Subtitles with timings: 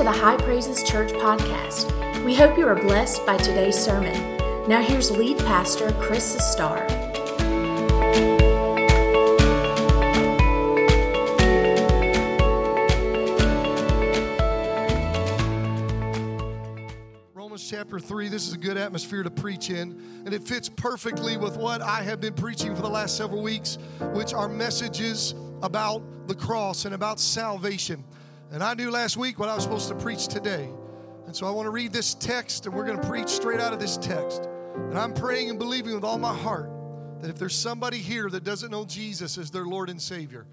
[0.00, 2.24] to the High Praises Church podcast.
[2.24, 4.14] We hope you are blessed by today's sermon.
[4.66, 6.88] Now, here's lead pastor Chris Sustar.
[17.34, 21.36] Romans chapter 3, this is a good atmosphere to preach in, and it fits perfectly
[21.36, 23.76] with what I have been preaching for the last several weeks,
[24.14, 28.02] which are messages about the cross and about salvation.
[28.52, 30.68] And I knew last week what I was supposed to preach today.
[31.26, 33.72] And so I want to read this text, and we're going to preach straight out
[33.72, 34.48] of this text.
[34.74, 36.70] And I'm praying and believing with all my heart
[37.20, 40.46] that if there's somebody here that doesn't know Jesus as their Lord and Savior,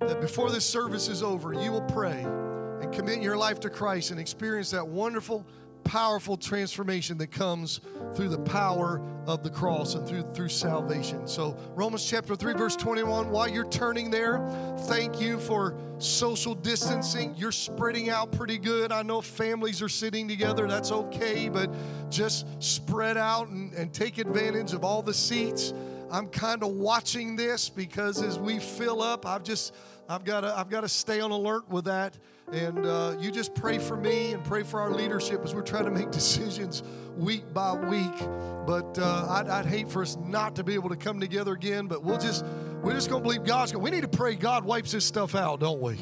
[0.00, 4.10] that before this service is over, you will pray and commit your life to Christ
[4.10, 5.46] and experience that wonderful
[5.88, 7.80] powerful transformation that comes
[8.14, 11.26] through the power of the cross and through through salvation.
[11.26, 14.46] So Romans chapter 3 verse 21 while you're turning there,
[14.86, 17.34] thank you for social distancing.
[17.38, 18.92] You're spreading out pretty good.
[18.92, 20.68] I know families are sitting together.
[20.68, 21.74] That's okay, but
[22.10, 25.72] just spread out and, and take advantage of all the seats.
[26.10, 29.74] I'm kind of watching this because as we fill up, I've just
[30.08, 32.16] I've got to I've got to stay on alert with that.
[32.50, 35.84] And uh, you just pray for me and pray for our leadership as we're trying
[35.84, 36.82] to make decisions
[37.14, 38.18] week by week.
[38.66, 41.88] But uh, I'd, I'd, hate for us not to be able to come together again.
[41.88, 42.44] But we'll just
[42.82, 43.72] we're just gonna believe God's.
[43.72, 43.78] To.
[43.78, 45.98] We need to pray God wipes this stuff out, don't we?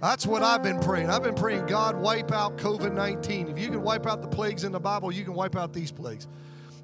[0.00, 1.10] That's what I've been praying.
[1.10, 3.48] I've been praying God wipe out COVID 19.
[3.48, 5.92] If you can wipe out the plagues in the Bible, you can wipe out these
[5.92, 6.26] plagues.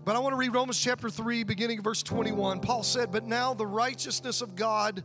[0.04, 2.60] But I want to read Romans chapter 3, beginning verse 21.
[2.60, 5.04] Paul said, But now the righteousness of God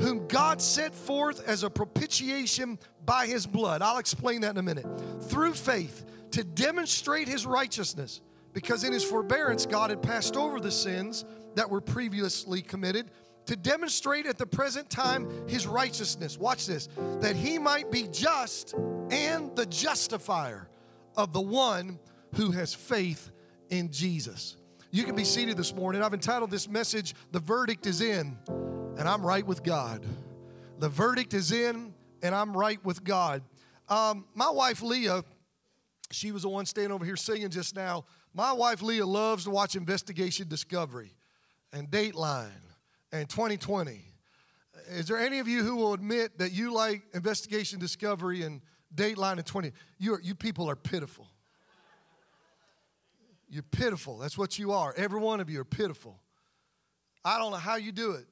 [0.00, 3.82] whom God set forth as a propitiation by his blood.
[3.82, 4.86] I'll explain that in a minute.
[5.22, 8.20] Through faith to demonstrate his righteousness,
[8.52, 13.10] because in his forbearance, God had passed over the sins that were previously committed
[13.46, 16.38] to demonstrate at the present time his righteousness.
[16.38, 16.88] Watch this
[17.20, 18.74] that he might be just
[19.10, 20.68] and the justifier
[21.16, 21.98] of the one
[22.34, 23.30] who has faith
[23.70, 24.56] in Jesus.
[24.90, 26.02] You can be seated this morning.
[26.02, 28.38] I've entitled this message, The Verdict is In
[28.98, 30.04] and I'm right with God.
[30.80, 33.42] The verdict is in, and I'm right with God.
[33.88, 35.22] Um, my wife Leah,
[36.10, 38.04] she was the one standing over here singing just now.
[38.34, 41.14] My wife Leah loves to watch Investigation Discovery
[41.72, 42.50] and Dateline
[43.12, 44.04] and 2020.
[44.90, 48.60] Is there any of you who will admit that you like Investigation Discovery and
[48.94, 49.72] Dateline and 20?
[49.98, 51.28] You, are, you people are pitiful.
[53.48, 54.18] You're pitiful.
[54.18, 54.92] That's what you are.
[54.96, 56.20] Every one of you are pitiful.
[57.24, 58.26] I don't know how you do it.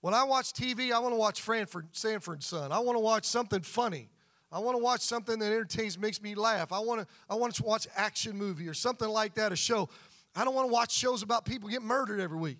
[0.00, 2.70] When I watch TV, I want to watch Franford, Sanford Son.
[2.70, 4.08] I want to watch something funny.
[4.50, 6.72] I want to watch something that entertains, makes me laugh.
[6.72, 9.88] I want to, I want to watch action movie or something like that, a show.
[10.34, 12.58] I don't want to watch shows about people getting murdered every week.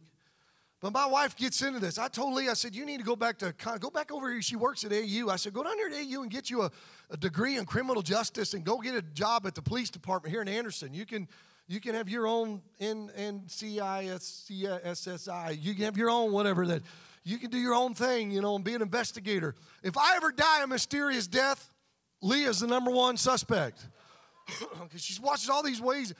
[0.81, 1.99] But my wife gets into this.
[1.99, 4.41] I told Lee, I said, you need to go back to, go back over here.
[4.43, 5.28] She works at AU.
[5.28, 6.70] I said, go down here to AU and get you a,
[7.10, 10.43] a degree in criminal justice and go get a job at the police department here
[10.43, 10.94] in Anderson.
[10.94, 11.26] You can,
[11.66, 13.49] you can have your own NCISCSSI.
[15.60, 16.82] You can have your own whatever that
[17.28, 19.54] you can do your own thing, you know, and be an investigator.
[19.82, 21.70] If I ever die a mysterious death,
[22.22, 23.86] Leah's the number one suspect.
[24.82, 26.14] Because she's watching all these ways.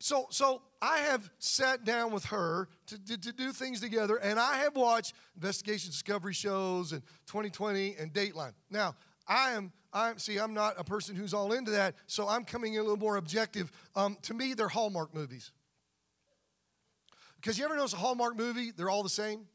[0.00, 4.38] So, so I have sat down with her to, to, to, do things together, and
[4.38, 8.52] I have watched investigation discovery shows and 2020 and Dateline.
[8.70, 8.96] Now,
[9.26, 12.74] I am, I'm, see, I'm not a person who's all into that, so I'm coming
[12.74, 13.72] in a little more objective.
[13.96, 15.52] Um, to me, they're Hallmark movies.
[17.36, 19.46] Because you ever notice a Hallmark movie, they're all the same?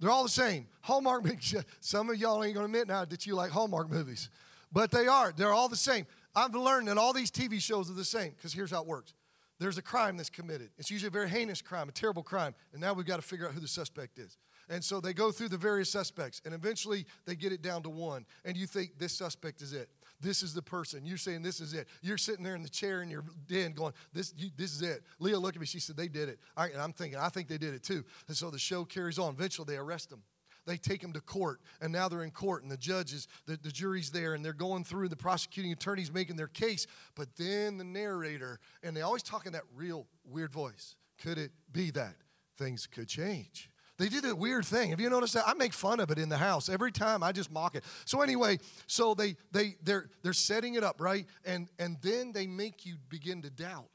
[0.00, 0.66] They're all the same.
[0.80, 1.54] Hallmark movies.
[1.80, 4.30] Some of y'all ain't gonna admit now that you like Hallmark movies,
[4.72, 5.32] but they are.
[5.36, 6.06] They're all the same.
[6.34, 9.14] I've learned that all these TV shows are the same because here's how it works.
[9.58, 10.70] There's a crime that's committed.
[10.78, 13.48] It's usually a very heinous crime, a terrible crime, and now we've got to figure
[13.48, 14.36] out who the suspect is.
[14.68, 17.90] And so they go through the various suspects, and eventually they get it down to
[17.90, 19.88] one, and you think this suspect is it.
[20.20, 21.04] This is the person.
[21.04, 21.86] You're saying this is it.
[22.02, 25.02] You're sitting there in the chair in your den going, this, you, this is it.
[25.20, 25.66] Leah looked at me.
[25.66, 26.40] She said, they did it.
[26.56, 28.04] And I'm thinking, I think they did it too.
[28.26, 29.34] And so the show carries on.
[29.34, 30.22] Eventually they arrest them
[30.68, 33.70] they take them to court and now they're in court and the judges the, the
[33.70, 36.86] jury's there and they're going through and the prosecuting attorneys making their case
[37.16, 41.50] but then the narrator and they always talk in that real weird voice could it
[41.72, 42.14] be that
[42.58, 44.90] things could change they do that weird thing.
[44.90, 45.46] Have you noticed that?
[45.46, 47.22] I make fun of it in the house every time.
[47.22, 47.84] I just mock it.
[48.04, 52.46] So anyway, so they they they're they're setting it up right, and and then they
[52.46, 53.88] make you begin to doubt,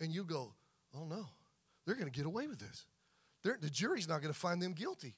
[0.00, 0.54] and you go,
[0.94, 1.26] oh no,
[1.86, 2.86] they're going to get away with this.
[3.42, 5.16] They're, the jury's not going to find them guilty.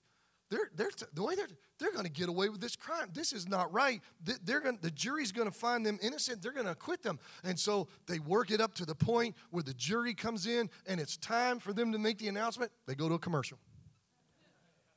[0.50, 1.48] They're, they're, the way they're,
[1.78, 3.08] they're going to get away with this crime.
[3.14, 4.02] This is not right.
[4.44, 6.42] They're going, the jury's going to find them innocent.
[6.42, 7.18] They're going to acquit them.
[7.42, 11.00] And so they work it up to the point where the jury comes in and
[11.00, 12.70] it's time for them to make the announcement.
[12.86, 13.58] They go to a commercial.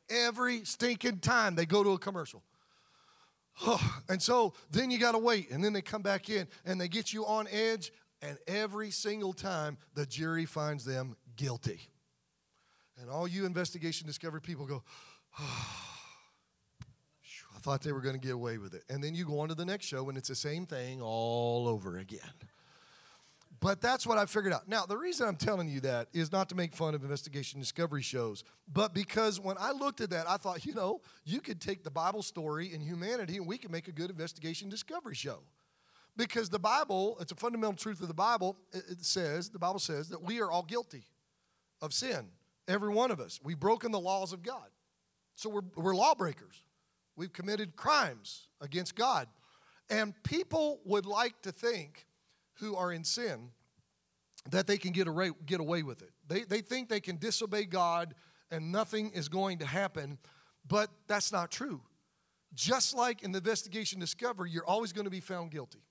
[0.10, 2.44] Every stinking time they go to a commercial.
[4.10, 5.50] and so then you got to wait.
[5.52, 7.92] And then they come back in and they get you on edge.
[8.22, 11.82] And every single time the jury finds them guilty.
[13.00, 14.84] And all you investigation discovery people go,
[15.40, 15.86] oh,
[17.56, 18.84] I thought they were going to get away with it.
[18.90, 21.68] And then you go on to the next show and it's the same thing all
[21.68, 22.20] over again.
[23.60, 24.68] But that's what I figured out.
[24.68, 28.02] Now, the reason I'm telling you that is not to make fun of investigation discovery
[28.02, 31.84] shows, but because when I looked at that, I thought, you know, you could take
[31.84, 35.40] the Bible story and humanity and we could make a good investigation discovery show.
[36.18, 40.10] Because the Bible, it's a fundamental truth of the Bible, it says, the Bible says
[40.10, 41.04] that we are all guilty
[41.82, 42.28] of sin.
[42.68, 43.40] Every one of us.
[43.44, 44.70] We've broken the laws of God.
[45.36, 46.64] So we're, we're lawbreakers.
[47.16, 49.28] We've committed crimes against God.
[49.90, 52.05] And people would like to think,
[52.60, 53.52] who are in sin,
[54.50, 56.12] that they can get away, get away with it.
[56.28, 58.16] They, they think they can disobey God
[58.52, 60.18] and nothing is going to happen,
[60.68, 61.82] but that's not true.
[62.54, 65.82] Just like in the investigation discovery, you're always going to be found guilty.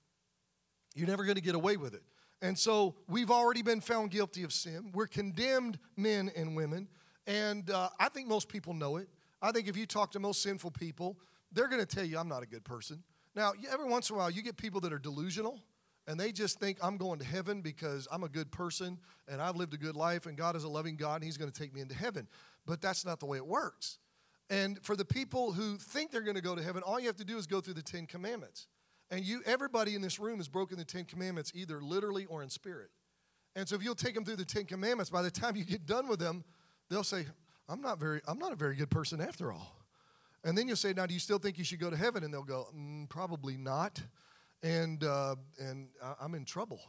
[0.95, 2.03] You're never going to get away with it.
[2.41, 4.91] And so we've already been found guilty of sin.
[4.95, 6.89] We're condemned men and women.
[7.27, 9.09] And uh, I think most people know it.
[9.43, 11.19] I think if you talk to most sinful people,
[11.53, 13.03] they're going to tell you, I'm not a good person.
[13.35, 15.59] Now, every once in a while, you get people that are delusional
[16.07, 19.57] and they just think I'm going to heaven because I'm a good person and I've
[19.57, 21.75] lived a good life and God is a loving God and He's going to take
[21.75, 22.29] me into heaven.
[22.67, 23.99] But that's not the way it works.
[24.51, 27.17] And for the people who think they're going to go to heaven, all you have
[27.17, 28.67] to do is go through the Ten Commandments.
[29.11, 32.51] And you, everybody in this room has broken the Ten Commandments either literally or in
[32.51, 32.91] spirit.
[33.57, 35.87] And so if you'll take them through the Ten Commandments, by the time you get
[35.87, 36.45] done with them,
[36.91, 37.27] they'll say,
[37.69, 39.77] I'm not very, I'm not a very good person after all.
[40.45, 42.23] And then you'll say, now do you still think you should go to heaven?
[42.23, 44.03] And they'll go, mm, probably not.
[44.65, 45.89] And, uh, and
[46.21, 46.81] I'm in trouble.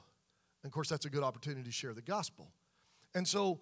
[0.64, 2.52] And of course, that's a good opportunity to share the gospel.
[3.14, 3.60] And so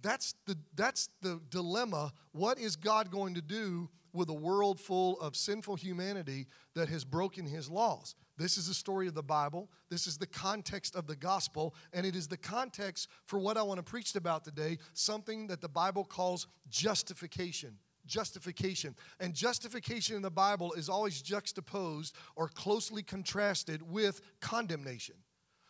[0.00, 2.12] that's the, that's the dilemma.
[2.32, 7.04] What is God going to do with a world full of sinful humanity that has
[7.04, 8.14] broken his laws?
[8.38, 9.68] This is the story of the Bible.
[9.90, 13.62] This is the context of the gospel, and it is the context for what I
[13.62, 17.76] want to preach about today something that the Bible calls justification.
[18.10, 18.96] Justification.
[19.20, 25.14] And justification in the Bible is always juxtaposed or closely contrasted with condemnation.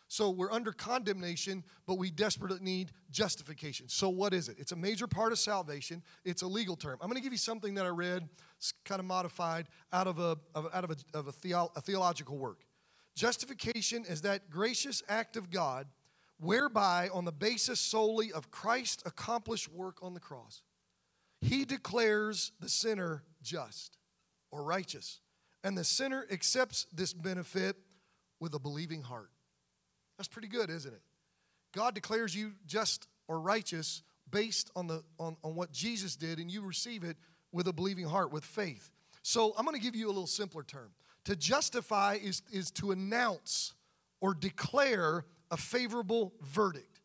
[0.07, 3.87] So we're under condemnation, but we desperately need justification.
[3.87, 4.57] So what is it?
[4.59, 6.03] It's a major part of salvation.
[6.25, 6.97] It's a legal term.
[6.99, 8.27] I'm going to give you something that I read,
[8.57, 11.81] it's kind of modified out of a, of, out of, a, of a, theo, a
[11.81, 12.65] theological work.
[13.15, 15.87] Justification is that gracious act of God
[16.41, 20.63] whereby, on the basis solely of Christ's accomplished work on the cross,
[21.41, 23.97] he declares the sinner just
[24.51, 25.19] or righteous.
[25.63, 27.75] And the sinner accepts this benefit
[28.39, 29.29] with a believing heart.
[30.17, 31.01] That's pretty good, isn't it?
[31.73, 36.49] God declares you just or righteous based on, the, on, on what Jesus did, and
[36.49, 37.17] you receive it
[37.51, 38.89] with a believing heart, with faith.
[39.23, 40.91] So I'm going to give you a little simpler term.
[41.25, 43.73] To justify is, is to announce
[44.21, 46.99] or declare a favorable verdict.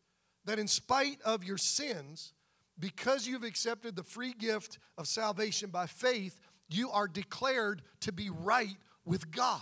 [0.45, 2.33] That in spite of your sins,
[2.79, 8.29] because you've accepted the free gift of salvation by faith, you are declared to be
[8.29, 9.61] right with God.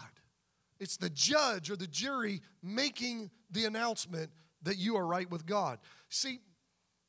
[0.79, 4.31] It's the judge or the jury making the announcement
[4.63, 5.79] that you are right with God.
[6.09, 6.39] See,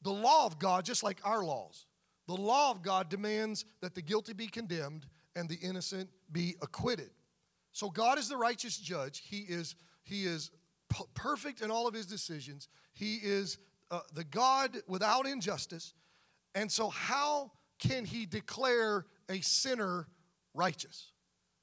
[0.03, 1.87] the law of God, just like our laws,
[2.27, 7.11] the law of God demands that the guilty be condemned and the innocent be acquitted.
[7.73, 9.23] So God is the righteous judge.
[9.25, 10.51] He is, he is
[11.15, 12.69] perfect in all of his decisions.
[12.93, 13.59] He is
[13.91, 15.95] uh, the God without injustice.
[16.55, 20.09] And so, how can he declare a sinner
[20.55, 21.13] righteous?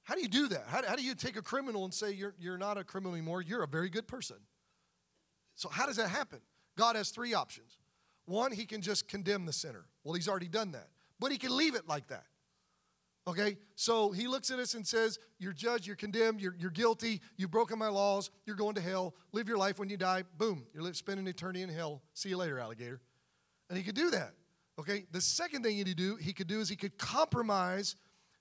[0.04, 0.66] How do you do that?
[0.68, 3.42] How, how do you take a criminal and say you're, you're not a criminal anymore?
[3.42, 4.38] You're a very good person.
[5.56, 6.40] So, how does that happen?
[6.78, 7.78] God has three options.
[8.26, 9.86] One, he can just condemn the sinner.
[10.04, 10.90] Well, he's already done that,
[11.20, 12.26] but he can leave it like that.
[13.28, 13.58] Okay?
[13.76, 17.52] So he looks at us and says, You're judged, you're condemned, you're, you're guilty, you've
[17.52, 19.16] broken my laws, you're going to hell.
[19.32, 20.24] Live your life when you die.
[20.38, 22.02] Boom, you're spending eternity in hell.
[22.14, 23.00] See you later, alligator.
[23.70, 24.34] And he could do that.
[24.80, 25.06] Okay?
[25.12, 27.96] The second thing he could do, he could do is he could compromise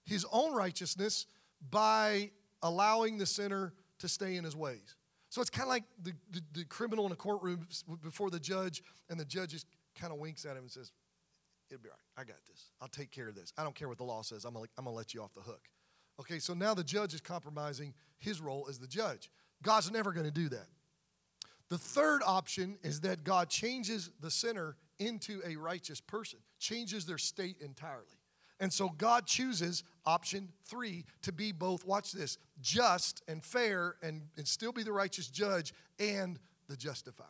[0.04, 1.26] his own righteousness
[1.70, 2.30] by
[2.62, 4.96] allowing the sinner to stay in his ways.
[5.28, 7.66] So it's kind of like the, the, the, criminal in a courtroom
[8.02, 9.66] before the judge, and the judge just
[9.98, 10.92] kind of winks at him and says,
[11.72, 12.22] It'll be all right.
[12.22, 12.68] I got this.
[12.82, 13.52] I'll take care of this.
[13.56, 14.44] I don't care what the law says.
[14.44, 15.62] I'm going to let you off the hook.
[16.20, 19.30] Okay, so now the judge is compromising his role as the judge.
[19.62, 20.66] God's never going to do that.
[21.70, 27.16] The third option is that God changes the sinner into a righteous person, changes their
[27.16, 28.04] state entirely.
[28.60, 34.20] And so God chooses option three to be both, watch this, just and fair and,
[34.36, 36.38] and still be the righteous judge and
[36.68, 37.26] the justifier.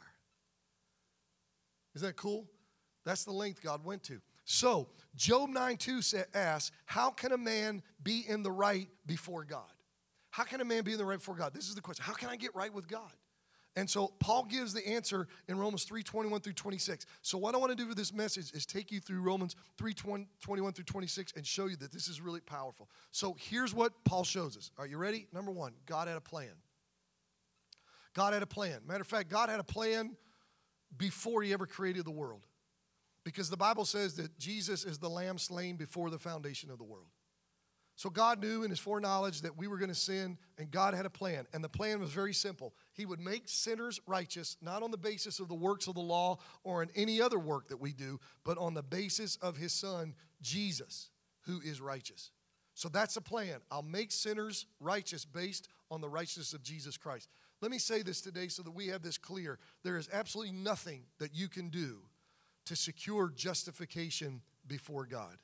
[1.94, 2.48] Is that cool?
[3.04, 4.20] That's the length God went to.
[4.44, 6.00] So, Job 9 2
[6.34, 9.70] asks, How can a man be in the right before God?
[10.30, 11.52] How can a man be in the right before God?
[11.54, 12.04] This is the question.
[12.04, 13.12] How can I get right with God?
[13.74, 17.06] And so Paul gives the answer in Romans 3 21 through 26.
[17.22, 19.94] So, what I want to do with this message is take you through Romans 3
[19.94, 22.88] 21 through 26 and show you that this is really powerful.
[23.12, 24.70] So, here's what Paul shows us.
[24.76, 25.26] Are you ready?
[25.32, 26.52] Number one, God had a plan.
[28.14, 28.80] God had a plan.
[28.86, 30.16] Matter of fact, God had a plan
[30.98, 32.46] before he ever created the world.
[33.24, 36.84] Because the Bible says that Jesus is the lamb slain before the foundation of the
[36.84, 37.06] world.
[37.94, 41.06] So God knew in his foreknowledge that we were going to sin, and God had
[41.06, 41.46] a plan.
[41.52, 42.74] And the plan was very simple.
[42.94, 46.38] He would make sinners righteous, not on the basis of the works of the law
[46.64, 50.14] or in any other work that we do, but on the basis of his son,
[50.40, 51.10] Jesus,
[51.42, 52.30] who is righteous.
[52.74, 53.60] So that's the plan.
[53.70, 57.28] I'll make sinners righteous based on the righteousness of Jesus Christ.
[57.60, 59.58] Let me say this today so that we have this clear.
[59.84, 61.98] There is absolutely nothing that you can do
[62.66, 65.36] to secure justification before God.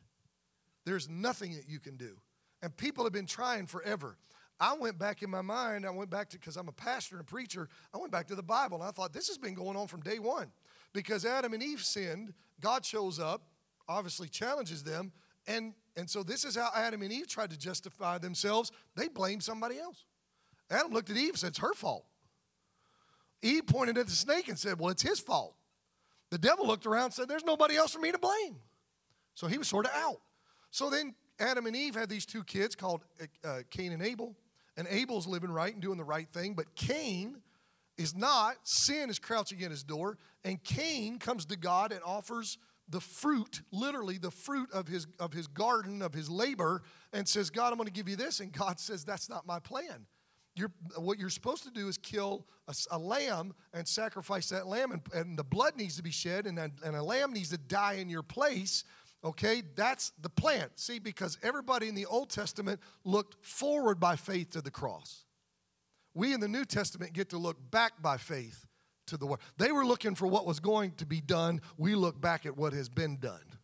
[0.84, 2.16] There's nothing that you can do.
[2.62, 4.16] And people have been trying forever.
[4.60, 7.20] I went back in my mind, I went back to, because I'm a pastor and
[7.20, 9.76] a preacher, I went back to the Bible and I thought this has been going
[9.76, 10.50] on from day one.
[10.92, 13.42] Because Adam and Eve sinned, God shows up,
[13.88, 15.12] obviously challenges them,
[15.46, 18.70] and, and so this is how Adam and Eve tried to justify themselves.
[18.96, 20.04] They blamed somebody else.
[20.70, 22.04] Adam looked at Eve and said, It's her fault.
[23.40, 25.54] Eve pointed at the snake and said, Well, it's his fault.
[26.30, 28.56] The devil looked around and said, There's nobody else for me to blame.
[29.34, 30.20] So he was sort of out.
[30.70, 33.04] So then Adam and Eve had these two kids called
[33.44, 34.34] uh, Cain and Abel.
[34.76, 37.38] And Abel's living right and doing the right thing, but Cain
[37.96, 38.56] is not.
[38.62, 40.18] Sin is crouching at his door.
[40.44, 42.58] And Cain comes to God and offers
[42.88, 46.82] the fruit, literally the fruit of his, of his garden, of his labor,
[47.12, 48.40] and says, God, I'm going to give you this.
[48.40, 50.06] And God says, That's not my plan.
[50.58, 54.90] You're, what you're supposed to do is kill a, a lamb and sacrifice that lamb,
[54.90, 57.94] and, and, the blood needs to be shed, and, and a lamb needs to die
[57.94, 58.84] in your place.
[59.24, 60.68] Okay, that's the plan.
[60.74, 65.24] See, because everybody in the Old Testament looked forward by faith to the cross.
[66.14, 68.66] We in the New Testament get to look back by faith
[69.06, 69.40] to the world.
[69.56, 71.60] They were looking for what was going to be done.
[71.76, 73.57] We look back at what has been done.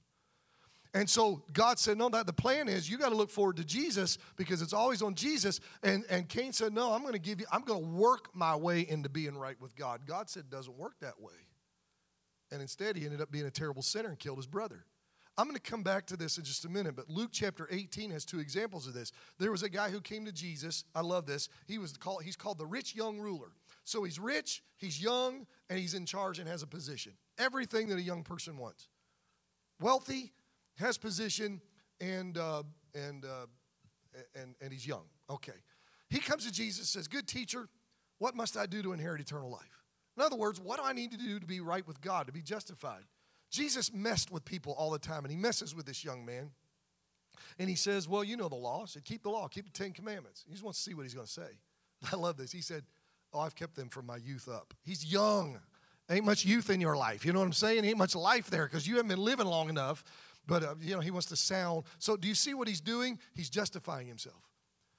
[0.95, 3.65] And so God said, No, that the plan is you got to look forward to
[3.65, 5.59] Jesus because it's always on Jesus.
[5.83, 8.55] And, and Cain said, No, I'm going to give you, I'm going to work my
[8.55, 10.07] way into being right with God.
[10.07, 11.33] God said, doesn't work that way.
[12.53, 14.85] And instead, he ended up being a terrible sinner and killed his brother.
[15.37, 18.13] I'm going to come back to this in just a minute, but Luke chapter 18
[18.13, 19.11] has two examples of this.
[19.41, 20.85] There was a guy who came to Jesus.
[20.95, 21.49] I love this.
[21.67, 23.49] He was called, he's called the rich young ruler.
[23.83, 27.15] So he's rich, he's young, and he's in charge and has a position.
[27.37, 28.87] Everything that a young person wants.
[29.81, 30.33] Wealthy,
[30.77, 31.61] has position,
[32.01, 32.63] and, uh,
[32.95, 33.47] and, uh,
[34.35, 35.05] and, and he's young.
[35.31, 35.53] Okay.
[36.11, 37.69] He comes to Jesus says, Good teacher,
[38.19, 39.85] what must I do to inherit eternal life?
[40.17, 42.33] In other words, what do I need to do to be right with God, to
[42.33, 43.03] be justified?
[43.51, 46.51] Jesus messed with people all the time, and he messes with this young man.
[47.59, 48.87] And he says, Well, you know the law.
[48.87, 50.45] So keep the law, keep the Ten Commandments.
[50.47, 51.59] He just wants to see what he's going to say.
[52.13, 52.53] I love this.
[52.53, 52.85] He said,
[53.33, 54.75] Oh, I've kept them from my youth up.
[54.85, 55.59] He's young.
[56.11, 57.25] Ain't much youth in your life.
[57.25, 57.85] You know what I'm saying?
[57.85, 60.05] Ain't much life there because you haven't been living long enough
[60.47, 63.19] but uh, you know he wants to sound so do you see what he's doing?
[63.35, 64.51] He's justifying himself.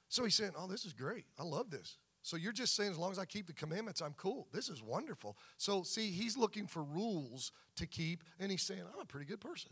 [0.07, 1.25] So he's saying oh this is great.
[1.39, 1.97] I love this.
[2.21, 4.47] So you're just saying as long as i keep the commandments i'm cool.
[4.51, 5.37] This is wonderful.
[5.57, 9.41] So see he's looking for rules to keep and he's saying i'm a pretty good
[9.41, 9.71] person.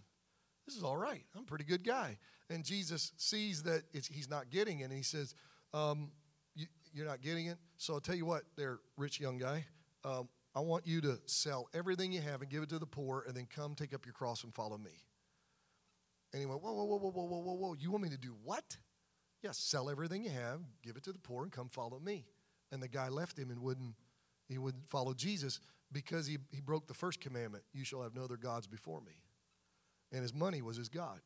[0.65, 1.23] This is all right.
[1.35, 2.17] I'm a pretty good guy.
[2.49, 5.33] And jesus sees that he's not getting it and he says
[5.73, 6.11] um,
[6.55, 6.67] you,
[7.01, 7.57] are not getting it?
[7.77, 9.65] So i'll tell you what there rich young guy
[10.05, 13.23] um, i want you to sell everything you have and give it to the poor
[13.27, 14.91] and then come take up your cross and follow me
[16.33, 17.73] and he went, Whoa, whoa, whoa, whoa, whoa, whoa, whoa.
[17.79, 18.77] You want me to do what?
[19.43, 22.25] Yes, sell everything you have, give it to the poor, and come follow me.
[22.71, 23.93] And the guy left him and wouldn't,
[24.47, 25.59] he wouldn't follow Jesus
[25.91, 29.13] because he, he broke the first commandment you shall have no other gods before me.
[30.11, 31.19] And his money was his God.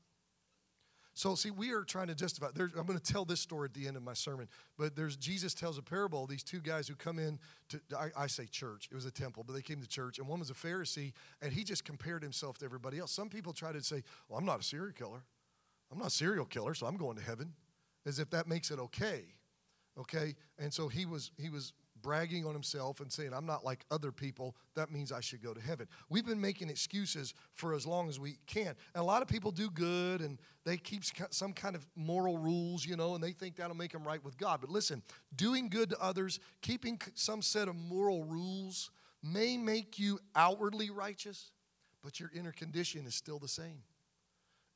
[1.18, 2.50] So, see, we are trying to justify.
[2.54, 4.48] There's, I'm going to tell this story at the end of my sermon,
[4.78, 8.28] but there's Jesus tells a parable these two guys who come in to, I, I,
[8.28, 10.54] say church, it was a temple, but they came to church, and one was a
[10.54, 13.12] Pharisee, and he just compared himself to everybody else.
[13.12, 15.24] Some people try to say, Well, I'm not a serial killer.
[15.92, 17.54] I'm not a serial killer, so I'm going to heaven,
[18.06, 19.24] as if that makes it okay.
[20.00, 20.36] Okay?
[20.60, 21.74] And so he was, he was
[22.08, 25.54] bragging on himself and saying, I'm not like other people, that means I should go
[25.54, 25.90] to heaven.
[26.10, 28.68] We've been making excuses for as long as we can.
[28.68, 32.86] And a lot of people do good and they keep some kind of moral rules,
[32.86, 34.62] you know, and they think that'll make them right with God.
[34.62, 35.04] But listen,
[35.36, 38.90] doing good to others, keeping some set of moral rules,
[39.22, 41.52] may make you outwardly righteous,
[42.02, 43.84] but your inner condition is still the same.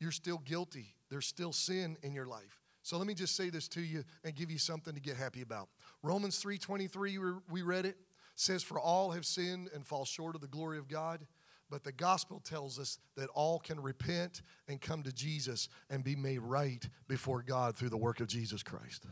[0.01, 0.95] You're still guilty.
[1.09, 2.59] There's still sin in your life.
[2.83, 5.41] So let me just say this to you and give you something to get happy
[5.41, 5.69] about.
[6.03, 7.97] Romans 3:23 we read it
[8.35, 11.25] says for all have sinned and fall short of the glory of God.
[11.69, 16.17] But the gospel tells us that all can repent and come to Jesus and be
[16.17, 19.05] made right before God through the work of Jesus Christ.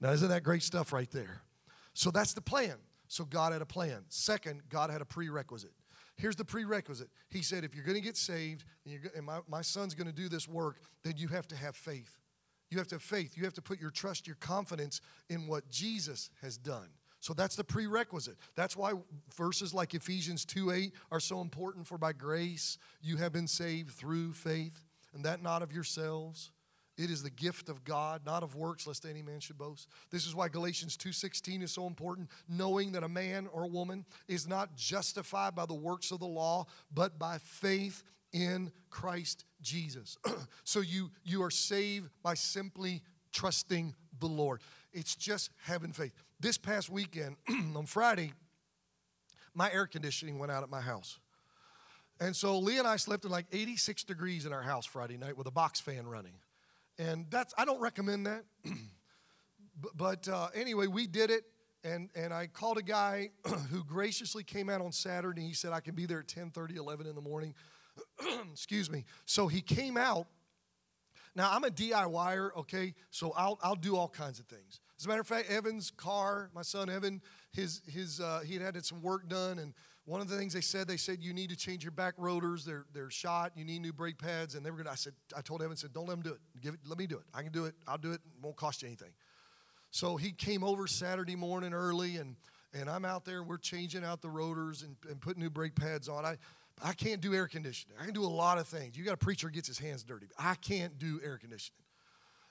[0.00, 1.42] Now, isn't that great stuff right there?
[1.94, 2.76] So that's the plan.
[3.08, 4.04] So God had a plan.
[4.08, 5.72] Second, God had a prerequisite.
[6.16, 7.08] Here's the prerequisite.
[7.28, 10.12] He said, if you're going to get saved and, and my, my son's going to
[10.12, 12.18] do this work, then you have to have faith.
[12.70, 13.36] You have to have faith.
[13.36, 16.88] You have to put your trust, your confidence in what Jesus has done.
[17.20, 18.36] So that's the prerequisite.
[18.54, 18.92] That's why
[19.36, 21.86] verses like Ephesians 2 8 are so important.
[21.86, 26.52] For by grace you have been saved through faith, and that not of yourselves.
[26.96, 29.88] It is the gift of God, not of works, lest any man should boast.
[30.10, 34.06] This is why Galatians 2:16 is so important, knowing that a man or a woman
[34.28, 38.02] is not justified by the works of the law, but by faith
[38.36, 40.18] in Christ Jesus.
[40.64, 43.02] so you you are saved by simply
[43.32, 44.60] trusting the Lord.
[44.92, 46.12] It's just having faith.
[46.38, 48.32] This past weekend, on Friday,
[49.54, 51.18] my air conditioning went out at my house.
[52.20, 55.36] And so Lee and I slept in like 86 degrees in our house Friday night
[55.36, 56.32] with a box fan running.
[56.98, 58.44] And that's, I don't recommend that.
[59.94, 61.44] but, uh, anyway, we did it.
[61.84, 63.30] And, and I called a guy
[63.70, 65.42] who graciously came out on Saturday.
[65.42, 67.54] He said, I can be there at 10 30, 11 in the morning.
[68.52, 69.04] Excuse me.
[69.24, 70.26] So he came out.
[71.34, 72.94] Now, I'm a DIYer, okay?
[73.10, 74.80] So I'll, I'll do all kinds of things.
[74.98, 77.20] As a matter of fact, Evan's car, my son Evan,
[77.52, 79.74] his, his, uh, he had had some work done, and
[80.06, 82.64] one of the things they said, they said you need to change your back rotors.
[82.64, 83.52] They're, they're shot.
[83.54, 84.90] You need new brake pads, and they were gonna.
[84.90, 86.40] I said, I told Evan, said, don't let him do it.
[86.62, 86.80] Give it.
[86.86, 87.24] Let me do it.
[87.34, 87.74] I can do it.
[87.86, 88.20] I'll do it.
[88.24, 89.10] it won't cost you anything.
[89.90, 92.36] So he came over Saturday morning early, and
[92.72, 93.42] and I'm out there.
[93.42, 96.24] We're changing out the rotors and, and putting new brake pads on.
[96.24, 96.36] I
[96.82, 97.96] I can't do air conditioning.
[98.00, 98.96] I can do a lot of things.
[98.96, 100.26] You got a preacher gets his hands dirty.
[100.38, 101.86] I can't do air conditioning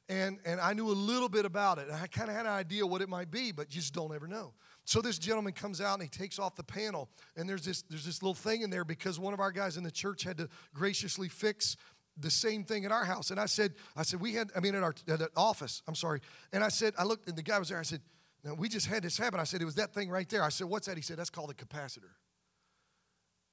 [0.08, 1.88] and, and I knew a little bit about it.
[1.88, 4.14] And I kind of had an idea what it might be, but you just don't
[4.14, 4.54] ever know.
[4.84, 8.06] So this gentleman comes out and he takes off the panel, and there's this, there's
[8.06, 10.50] this little thing in there because one of our guys in the church had to
[10.74, 11.76] graciously fix
[12.18, 13.32] the same thing in our house.
[13.32, 16.22] And I said, I said, we had, I mean, at our at office, I'm sorry.
[16.54, 17.80] And I said, I looked, and the guy was there.
[17.80, 18.02] I said,
[18.44, 19.40] now we just had this happen.
[19.40, 20.44] I said, it was that thing right there.
[20.44, 20.98] I said, what's that?
[20.98, 22.14] He said, that's called a capacitor.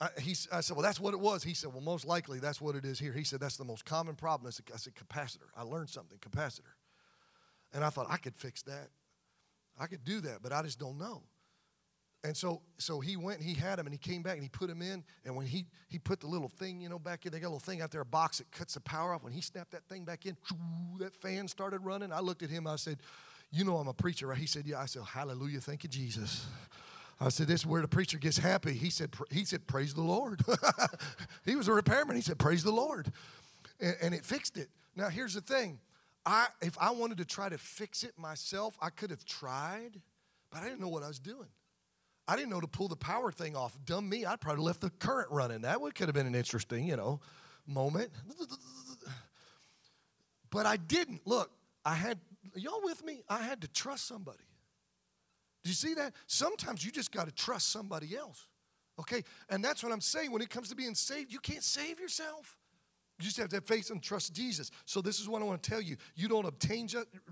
[0.02, 1.44] I, he, I said, well, that's what it was.
[1.44, 3.12] He said, well, most likely that's what it is here.
[3.12, 4.48] He said, that's the most common problem.
[4.48, 5.46] I said, I said capacitor.
[5.56, 6.74] I learned something, capacitor.
[7.72, 8.88] And I thought, I could fix that.
[9.78, 11.22] I could do that, but I just don't know.
[12.24, 14.48] And so, so he went and he had him and he came back and he
[14.48, 15.04] put him in.
[15.24, 17.54] And when he, he put the little thing, you know, back in, they got a
[17.54, 19.22] little thing out there, a box that cuts the power off.
[19.22, 20.36] When he snapped that thing back in,
[20.98, 22.12] that fan started running.
[22.12, 22.98] I looked at him, I said,
[23.52, 24.38] You know, I'm a preacher, right?
[24.38, 24.80] He said, Yeah.
[24.80, 26.46] I said, Hallelujah, thank you, Jesus.
[27.22, 30.02] I said, "This is where the preacher gets happy." He said, "He said, praise the
[30.02, 30.42] Lord."
[31.44, 32.16] he was a repairman.
[32.16, 33.12] He said, "Praise the Lord,"
[33.80, 34.68] and, and, it fixed it.
[34.96, 35.78] Now, here's the thing:
[36.26, 40.00] I, if I wanted to try to fix it myself, I could have tried,
[40.50, 41.48] but I didn't know what I was doing.
[42.26, 43.78] I didn't know to pull the power thing off.
[43.84, 44.24] Dumb me!
[44.24, 45.62] I'd probably left the current running.
[45.62, 47.20] That would could have been an interesting, you know,
[47.66, 48.10] moment.
[50.50, 51.26] But I didn't.
[51.26, 51.50] Look,
[51.84, 52.18] I had
[52.56, 53.22] y'all with me.
[53.28, 54.44] I had to trust somebody.
[55.64, 56.14] Do you see that?
[56.26, 58.48] Sometimes you just got to trust somebody else.
[58.98, 59.22] Okay?
[59.48, 60.32] And that's what I'm saying.
[60.32, 62.56] When it comes to being saved, you can't save yourself.
[63.18, 64.70] You just have to have faith and trust Jesus.
[64.84, 65.96] So, this is what I want to tell you.
[66.16, 66.88] You don't obtain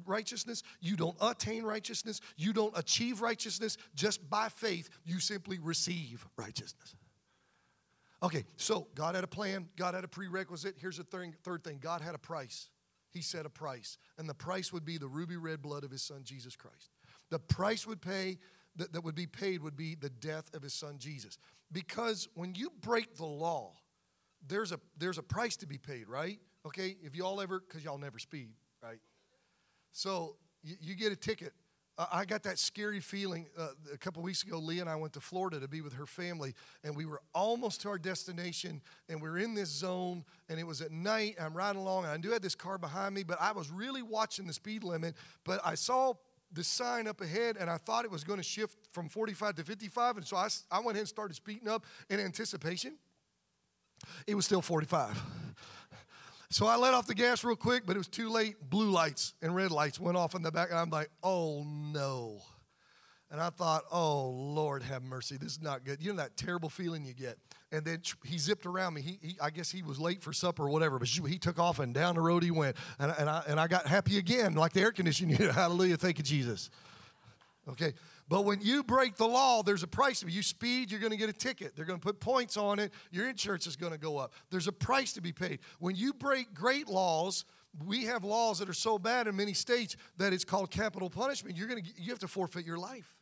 [0.06, 4.88] righteousness, you don't attain righteousness, you don't achieve righteousness just by faith.
[5.04, 6.94] You simply receive righteousness.
[8.22, 10.76] Okay, so God had a plan, God had a prerequisite.
[10.78, 12.68] Here's the third, third thing God had a price.
[13.10, 16.02] He set a price, and the price would be the ruby red blood of his
[16.02, 16.90] son, Jesus Christ.
[17.30, 18.38] The price would pay
[18.76, 21.38] that, that would be paid would be the death of his son Jesus.
[21.72, 23.72] Because when you break the law,
[24.46, 26.38] there's a there's a price to be paid, right?
[26.66, 29.00] Okay, if y'all ever, because y'all never speed, right?
[29.92, 31.52] So you, you get a ticket.
[32.10, 34.58] I got that scary feeling uh, a couple weeks ago.
[34.58, 37.82] Leah and I went to Florida to be with her family, and we were almost
[37.82, 41.36] to our destination, and we are in this zone, and it was at night.
[41.38, 44.00] I'm riding along, and I do have this car behind me, but I was really
[44.00, 45.14] watching the speed limit.
[45.44, 46.14] But I saw
[46.52, 49.64] the sign up ahead and I thought it was going to shift from 45 to
[49.64, 50.16] 55.
[50.18, 52.96] And so I, I went ahead and started speeding up in anticipation.
[54.26, 55.22] It was still 45.
[56.52, 58.56] So I let off the gas real quick, but it was too late.
[58.70, 60.70] Blue lights and red lights went off in the back.
[60.70, 62.42] And I'm like, oh no.
[63.30, 65.36] And I thought, oh, Lord, have mercy.
[65.36, 66.02] This is not good.
[66.02, 67.38] You know that terrible feeling you get.
[67.70, 69.02] And then he zipped around me.
[69.02, 71.78] He, he I guess he was late for supper or whatever, but he took off
[71.78, 72.76] and down the road he went.
[72.98, 75.54] And, and, I, and I got happy again, like the air conditioning unit.
[75.54, 75.96] Hallelujah.
[75.96, 76.70] Thank you, Jesus.
[77.68, 77.92] Okay.
[78.28, 80.22] But when you break the law, there's a price.
[80.22, 81.76] If you speed, you're going to get a ticket.
[81.76, 82.92] They're going to put points on it.
[83.12, 84.32] Your insurance is going to go up.
[84.50, 85.60] There's a price to be paid.
[85.78, 87.44] When you break great laws,
[87.84, 91.56] we have laws that are so bad in many states that it's called capital punishment.
[91.56, 93.16] You're going to you have to forfeit your life.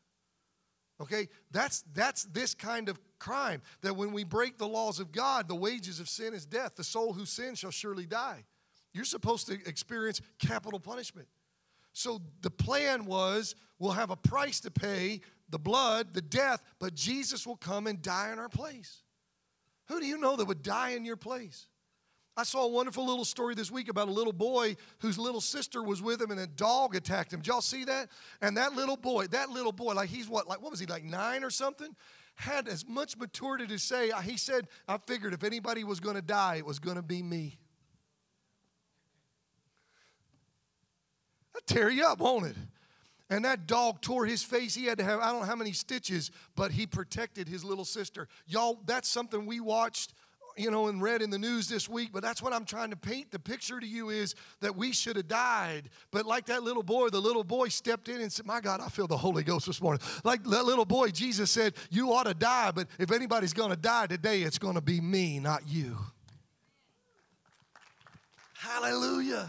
[1.00, 1.28] Okay?
[1.50, 5.54] That's that's this kind of crime that when we break the laws of God, the
[5.54, 6.76] wages of sin is death.
[6.76, 8.44] The soul who sins shall surely die.
[8.92, 11.28] You're supposed to experience capital punishment.
[11.92, 16.94] So the plan was we'll have a price to pay the blood, the death, but
[16.94, 19.02] Jesus will come and die in our place.
[19.86, 21.66] Who do you know that would die in your place?
[22.38, 25.82] I saw a wonderful little story this week about a little boy whose little sister
[25.82, 27.40] was with him and a dog attacked him.
[27.40, 28.10] Did y'all see that?
[28.40, 31.02] And that little boy, that little boy, like he's what, like what was he, like
[31.02, 31.96] nine or something?
[32.36, 36.54] Had as much maturity to say, he said, I figured if anybody was gonna die,
[36.58, 37.58] it was gonna be me.
[41.54, 42.56] That'd tear you up, won't it?
[43.30, 44.76] And that dog tore his face.
[44.76, 47.84] He had to have, I don't know how many stitches, but he protected his little
[47.84, 48.28] sister.
[48.46, 50.14] Y'all, that's something we watched,
[50.58, 52.96] you know, and read in the news this week, but that's what I'm trying to
[52.96, 53.30] paint.
[53.30, 55.90] The picture to you is that we should have died.
[56.10, 58.88] But like that little boy, the little boy stepped in and said, My God, I
[58.88, 60.02] feel the Holy Ghost this morning.
[60.24, 64.06] Like that little boy, Jesus said, You ought to die, but if anybody's gonna die
[64.06, 65.96] today, it's gonna be me, not you.
[68.54, 69.48] Hallelujah.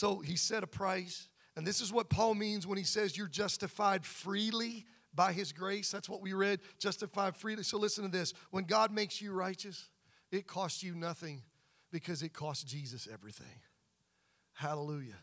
[0.00, 1.28] So he set a price.
[1.56, 5.90] And this is what Paul means when he says you're justified freely by his grace.
[5.90, 7.62] That's what we read, justified freely.
[7.62, 8.32] So listen to this.
[8.50, 9.88] When God makes you righteous,
[10.30, 11.42] it costs you nothing
[11.90, 13.60] because it costs Jesus everything.
[14.52, 15.18] Hallelujah.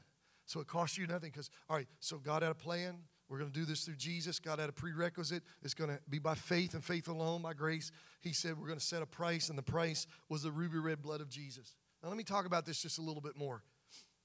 [0.45, 2.97] So it costs you nothing because, all right, so God had a plan.
[3.29, 4.39] We're going to do this through Jesus.
[4.39, 5.43] God had a prerequisite.
[5.61, 7.91] It's going to be by faith and faith alone, by grace.
[8.21, 11.01] He said we're going to set a price, and the price was the ruby red
[11.01, 11.75] blood of Jesus.
[12.01, 13.63] Now, let me talk about this just a little bit more.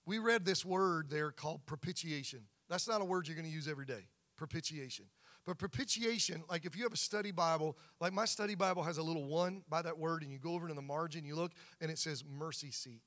[0.06, 2.40] We read this word there called propitiation.
[2.68, 5.06] That's not a word you're going to use every day, propitiation.
[5.44, 9.02] But propitiation, like if you have a study Bible, like my study Bible has a
[9.02, 11.90] little one by that word, and you go over to the margin, you look, and
[11.90, 13.02] it says mercy seat.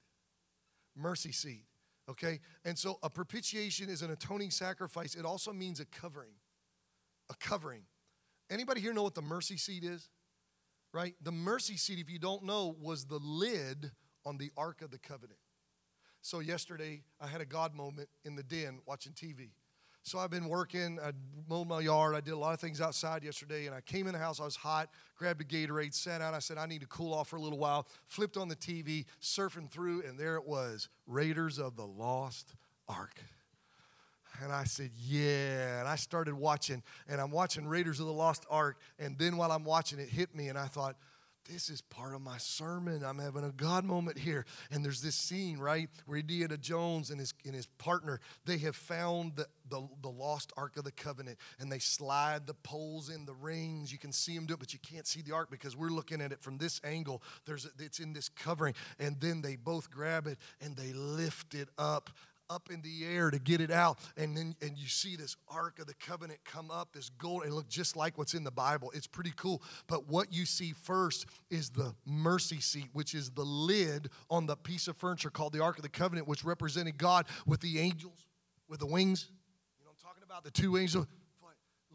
[0.96, 1.66] Mercy seat.
[2.10, 2.40] Okay?
[2.66, 5.16] And so a propitiation is an atoning sacrifice.
[5.16, 6.34] It also means a covering.
[7.30, 7.84] A covering.
[8.50, 10.10] Anybody here know what the mercy seat is?
[10.94, 11.16] Right?
[11.22, 13.92] The mercy seat, if you don't know, was the lid
[14.26, 15.40] on the Ark of the Covenant.
[16.22, 19.52] So yesterday, I had a God moment in the den watching TV.
[20.06, 21.00] So I've been working.
[21.04, 21.14] I
[21.50, 22.14] mowed my yard.
[22.14, 23.66] I did a lot of things outside yesterday.
[23.66, 24.40] And I came in the house.
[24.40, 24.88] I was hot.
[25.18, 25.96] Grabbed a Gatorade.
[25.96, 26.36] Sat down.
[26.36, 27.88] I said, I need to cool off for a little while.
[28.06, 32.54] Flipped on the TV, surfing through, and there it was Raiders of the Lost
[32.88, 33.20] Ark.
[34.44, 35.80] And I said, Yeah.
[35.80, 36.84] And I started watching.
[37.10, 38.78] And I'm watching Raiders of the Lost Ark.
[39.00, 40.50] And then while I'm watching, it hit me.
[40.50, 40.98] And I thought,
[41.46, 43.04] this is part of my sermon.
[43.04, 44.46] I'm having a God moment here.
[44.72, 48.76] And there's this scene, right, where Indiana Jones and his, and his partner, they have
[48.76, 53.26] found the, the, the lost Ark of the Covenant and they slide the poles in
[53.26, 53.92] the rings.
[53.92, 56.22] You can see them do it, but you can't see the Ark because we're looking
[56.22, 57.22] at it from this angle.
[57.46, 58.74] There's it's in this covering.
[59.00, 62.10] And then they both grab it and they lift it up
[62.50, 64.00] up in the air to get it out.
[64.18, 67.54] And then and you see this Ark of the Covenant come up, this gold, and
[67.54, 68.92] look just like what's in the Bible.
[68.94, 69.62] It's pretty cool.
[69.88, 74.56] But what you see first is the mercy seat, which is the lid on the
[74.56, 78.28] piece of furniture called the Ark of the Covenant, which represented God with the angels,
[78.68, 79.30] with the wings.
[79.80, 81.08] You know, I'm talking about the two angels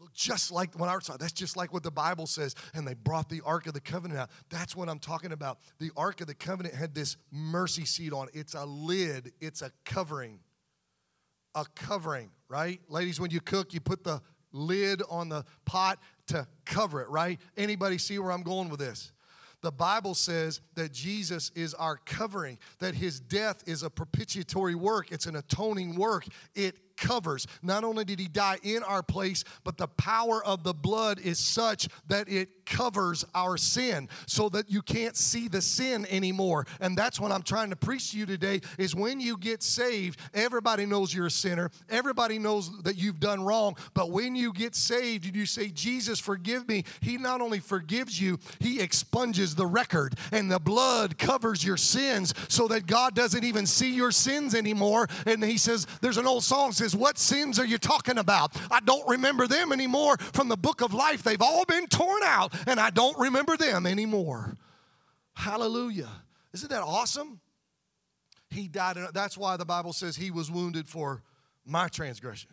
[0.01, 1.19] look just like when outside.
[1.19, 2.55] That's just like what the Bible says.
[2.73, 4.31] And they brought the Ark of the Covenant out.
[4.49, 5.59] That's what I'm talking about.
[5.79, 8.27] The Ark of the Covenant had this mercy seat on.
[8.33, 10.39] It's a lid, it's a covering.
[11.53, 12.79] A covering, right?
[12.87, 14.21] Ladies, when you cook, you put the
[14.53, 17.39] lid on the pot to cover it, right?
[17.57, 19.11] Anybody see where I'm going with this?
[19.61, 25.11] The Bible says that Jesus is our covering, that his death is a propitiatory work,
[25.11, 26.25] it's an atoning work.
[26.55, 27.47] It covers.
[27.61, 31.39] Not only did he die in our place, but the power of the blood is
[31.39, 36.65] such that it covers our sin so that you can't see the sin anymore.
[36.79, 40.19] And that's what I'm trying to preach to you today is when you get saved,
[40.33, 41.71] everybody knows you're a sinner.
[41.89, 46.19] Everybody knows that you've done wrong, but when you get saved and you say, "Jesus,
[46.19, 51.65] forgive me," he not only forgives you, he expunges the record and the blood covers
[51.65, 55.07] your sins so that God doesn't even see your sins anymore.
[55.25, 58.55] And he says there's an old song says, What sins are you talking about?
[58.71, 61.23] I don't remember them anymore from the book of life.
[61.23, 64.55] They've all been torn out, and I don't remember them anymore.
[65.33, 66.09] Hallelujah.
[66.53, 67.39] Isn't that awesome?
[68.49, 68.97] He died.
[69.13, 71.23] That's why the Bible says he was wounded for
[71.65, 72.51] my transgression,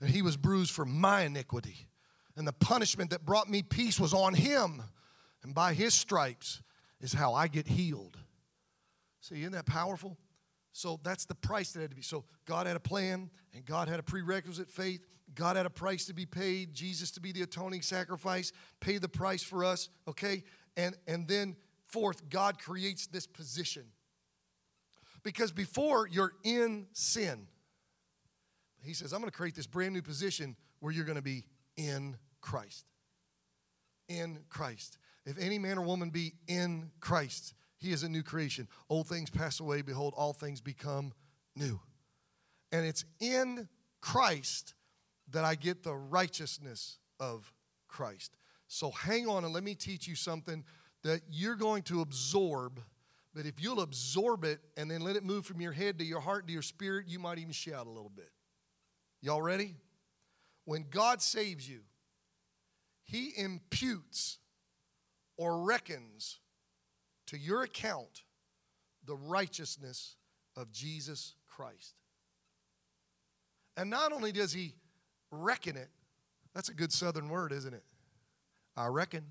[0.00, 1.88] and he was bruised for my iniquity.
[2.36, 4.82] And the punishment that brought me peace was on him.
[5.42, 6.60] And by his stripes
[7.00, 8.18] is how I get healed.
[9.20, 10.18] See, isn't that powerful?
[10.76, 12.02] So that's the price that had to be.
[12.02, 15.06] So God had a plan, and God had a prerequisite faith.
[15.34, 16.74] God had a price to be paid.
[16.74, 19.88] Jesus to be the atoning sacrifice, pay the price for us.
[20.06, 20.44] Okay,
[20.76, 23.84] and and then fourth, God creates this position.
[25.22, 27.48] Because before you're in sin,
[28.82, 31.46] He says, "I'm going to create this brand new position where you're going to be
[31.78, 32.84] in Christ."
[34.08, 34.98] In Christ.
[35.24, 38.68] If any man or woman be in Christ, he is a new creation.
[38.88, 41.12] Old things pass away, behold, all things become
[41.54, 41.80] new.
[42.72, 43.68] And it's in
[44.00, 44.74] Christ
[45.30, 47.52] that I get the righteousness of
[47.88, 48.36] Christ.
[48.68, 50.64] So hang on and let me teach you something
[51.02, 52.80] that you're going to absorb.
[53.34, 56.20] But if you'll absorb it and then let it move from your head to your
[56.20, 58.30] heart to your spirit, you might even shout a little bit.
[59.20, 59.76] Y'all ready?
[60.64, 61.80] When God saves you,
[63.04, 64.38] He imputes
[65.36, 66.40] or reckons
[67.26, 68.22] to your account
[69.04, 70.16] the righteousness
[70.56, 71.94] of Jesus Christ.
[73.76, 74.74] And not only does he
[75.30, 75.90] reckon it,
[76.54, 77.84] that's a good southern word, isn't it?
[78.76, 79.24] I reckon.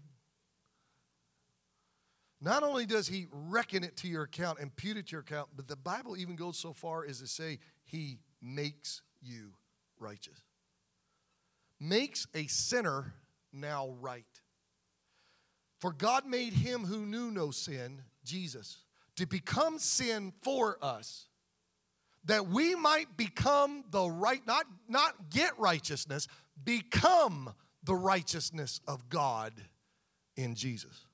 [2.41, 5.67] Not only does he reckon it to your account, impute it to your account, but
[5.67, 9.53] the Bible even goes so far as to say he makes you
[9.99, 10.43] righteous.
[11.79, 13.13] Makes a sinner
[13.51, 14.25] now right.
[15.86, 18.80] For God made him who knew no sin, Jesus,
[19.17, 21.28] to become sin for us,
[22.24, 26.28] that we might become the right, not, not get righteousness,
[26.63, 29.54] become the righteousness of God
[30.36, 31.06] in Jesus.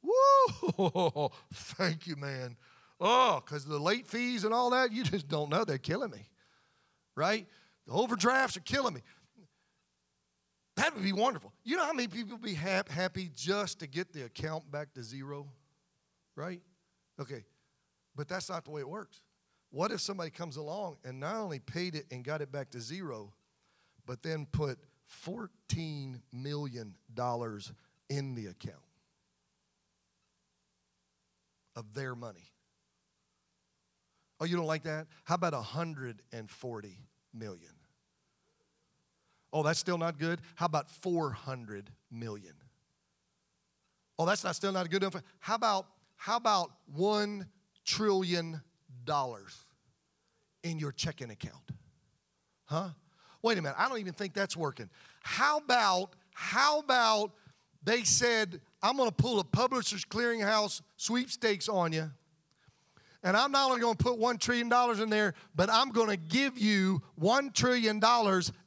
[0.02, 1.30] Woo!
[1.52, 2.56] Thank you, man.
[3.00, 5.64] Oh, because the late fees and all that, you just don't know.
[5.64, 6.28] They're killing me,
[7.16, 7.46] right?
[7.86, 9.00] The overdrafts are killing me.
[10.80, 11.52] That would be wonderful.
[11.62, 15.46] You know how many people be happy just to get the account back to zero?
[16.36, 16.62] Right?
[17.20, 17.44] Okay.
[18.16, 19.20] But that's not the way it works.
[19.70, 22.80] What if somebody comes along and not only paid it and got it back to
[22.80, 23.34] zero,
[24.06, 24.78] but then put
[25.26, 26.94] $14 million
[28.08, 28.76] in the account
[31.76, 32.52] of their money?
[34.40, 35.08] Oh, you don't like that?
[35.24, 36.98] How about 140
[37.34, 37.72] million?
[39.52, 40.40] Oh, that's still not good?
[40.54, 42.54] How about 400 million?
[44.18, 45.22] Oh, that's not still not good enough.
[45.38, 45.86] How about
[46.16, 47.46] how about 1
[47.86, 48.60] trillion
[49.04, 49.56] dollars
[50.62, 51.70] in your checking account?
[52.66, 52.90] Huh?
[53.42, 53.76] Wait a minute.
[53.78, 54.90] I don't even think that's working.
[55.22, 57.32] How about how about
[57.82, 62.10] they said I'm going to pull a publishers clearinghouse sweepstakes on you
[63.22, 66.16] and I'm not only going to put $1 trillion in there, but I'm going to
[66.16, 68.02] give you $1 trillion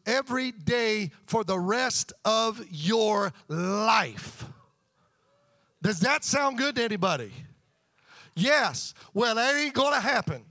[0.05, 4.45] every day for the rest of your life.
[5.81, 7.31] Does that sound good to anybody?
[8.35, 8.93] Yes.
[9.13, 10.43] Well, that ain't going to happen.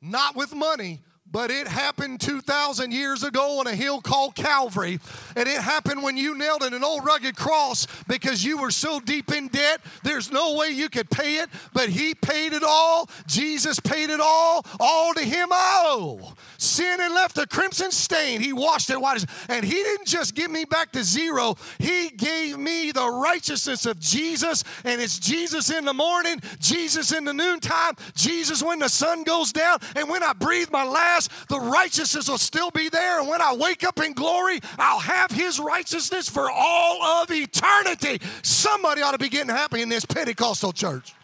[0.00, 1.00] Not with money,
[1.34, 5.00] but it happened 2,000 years ago on a hill called Calvary.
[5.34, 9.00] And it happened when you knelt in an old rugged cross because you were so
[9.00, 13.10] deep in debt, there's no way you could pay it, but He paid it all.
[13.26, 14.64] Jesus paid it all.
[14.78, 16.34] All to Him I owe.
[16.56, 18.40] Sin had left a crimson stain.
[18.40, 19.24] He washed it white.
[19.48, 23.98] And He didn't just give me back to zero, He gave me the righteousness of
[23.98, 24.62] Jesus.
[24.84, 29.52] And it's Jesus in the morning, Jesus in the noontime, Jesus when the sun goes
[29.52, 33.20] down, and when I breathe my last, the righteousness will still be there.
[33.20, 38.20] And when I wake up in glory, I'll have His righteousness for all of eternity.
[38.42, 41.14] Somebody ought to be getting happy in this Pentecostal church.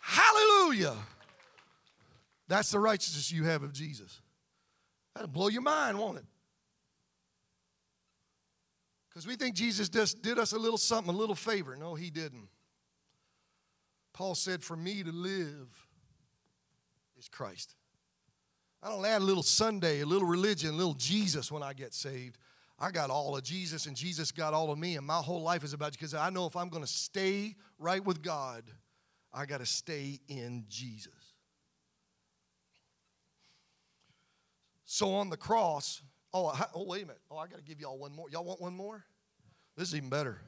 [0.00, 0.96] Hallelujah.
[2.48, 4.20] That's the righteousness you have of Jesus.
[5.14, 6.24] That'll blow your mind, won't it?
[9.08, 11.76] Because we think Jesus just did us a little something, a little favor.
[11.76, 12.48] No, he didn't.
[14.12, 15.86] Paul said, For me to live
[17.20, 17.76] is Christ.
[18.82, 21.92] I don't add a little Sunday, a little religion, a little Jesus when I get
[21.92, 22.38] saved.
[22.78, 25.62] I got all of Jesus and Jesus got all of me, and my whole life
[25.62, 28.64] is about because I know if I'm going to stay right with God,
[29.32, 31.12] I got to stay in Jesus.
[34.86, 36.02] So on the cross,
[36.32, 37.20] oh, oh wait a minute.
[37.30, 38.30] Oh, I got to give y'all one more.
[38.30, 39.04] Y'all want one more?
[39.76, 40.40] This is even better.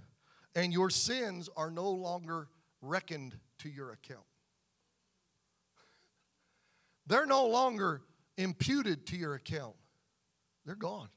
[0.54, 2.48] And your sins are no longer
[2.80, 4.24] reckoned to your account.
[7.12, 8.00] They're no longer
[8.38, 9.74] imputed to your account.
[10.64, 11.10] They're gone.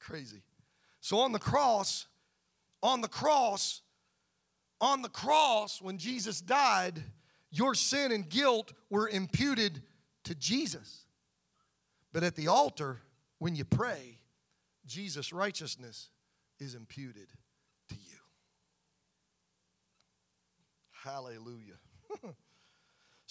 [0.00, 0.42] Crazy.
[1.00, 2.08] So on the cross,
[2.82, 3.82] on the cross,
[4.80, 7.04] on the cross, when Jesus died,
[7.52, 9.80] your sin and guilt were imputed
[10.24, 11.06] to Jesus.
[12.12, 12.98] But at the altar,
[13.38, 14.18] when you pray,
[14.86, 16.10] Jesus' righteousness
[16.58, 17.28] is imputed
[17.90, 18.18] to you.
[21.04, 21.78] Hallelujah.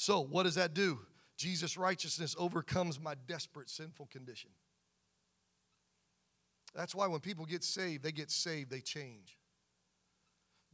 [0.01, 0.97] so, what does that do?
[1.37, 4.49] Jesus' righteousness overcomes my desperate sinful condition.
[6.73, 9.37] That's why when people get saved, they get saved, they change.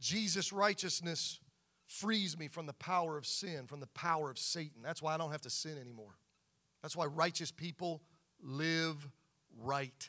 [0.00, 1.40] Jesus' righteousness
[1.86, 4.80] frees me from the power of sin, from the power of Satan.
[4.82, 6.16] That's why I don't have to sin anymore.
[6.80, 8.00] That's why righteous people
[8.42, 9.06] live
[9.60, 10.08] right.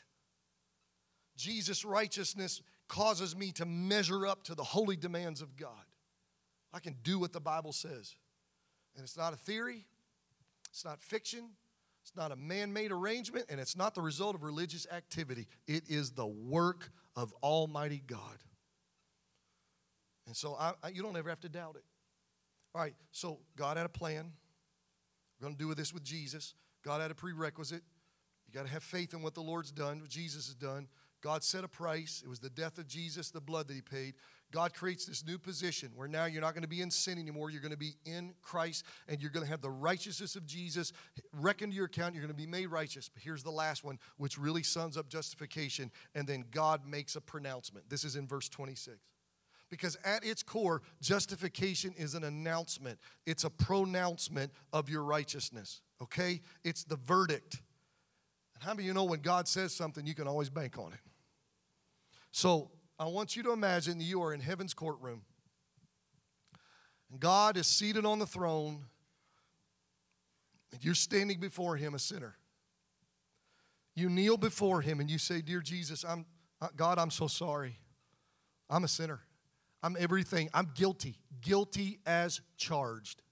[1.36, 5.84] Jesus' righteousness causes me to measure up to the holy demands of God.
[6.72, 8.14] I can do what the Bible says.
[8.94, 9.86] And it's not a theory,
[10.70, 11.50] it's not fiction,
[12.02, 15.46] it's not a man made arrangement, and it's not the result of religious activity.
[15.66, 18.38] It is the work of Almighty God.
[20.26, 21.84] And so I, I, you don't ever have to doubt it.
[22.74, 24.32] All right, so God had a plan.
[25.40, 26.54] We're going to do this with Jesus.
[26.84, 27.82] God had a prerequisite.
[28.46, 30.88] You got to have faith in what the Lord's done, what Jesus has done.
[31.20, 32.22] God set a price.
[32.24, 34.14] It was the death of Jesus, the blood that he paid.
[34.52, 37.50] God creates this new position where now you're not going to be in sin anymore.
[37.50, 40.92] You're going to be in Christ and you're going to have the righteousness of Jesus
[41.32, 42.14] reckoned to your account.
[42.14, 43.08] You're going to be made righteous.
[43.08, 45.90] But here's the last one, which really sums up justification.
[46.14, 47.88] And then God makes a pronouncement.
[47.88, 48.98] This is in verse 26.
[49.70, 56.40] Because at its core, justification is an announcement, it's a pronouncement of your righteousness, okay?
[56.64, 57.62] It's the verdict.
[58.54, 60.98] And how of you know when God says something, you can always bank on it?
[62.32, 65.22] So I want you to imagine that you are in heaven's courtroom.
[67.18, 68.84] God is seated on the throne,
[70.70, 72.36] and you're standing before Him, a sinner.
[73.94, 76.26] You kneel before Him and you say, Dear Jesus, I'm,
[76.60, 77.78] uh, God, I'm so sorry.
[78.68, 79.20] I'm a sinner.
[79.82, 80.50] I'm everything.
[80.52, 83.22] I'm guilty, guilty as charged.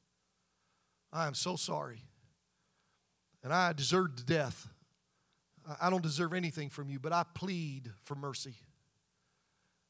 [1.12, 2.04] I am so sorry.
[3.44, 4.66] And I deserved death.
[5.78, 8.54] I don't deserve anything from you, but I plead for mercy.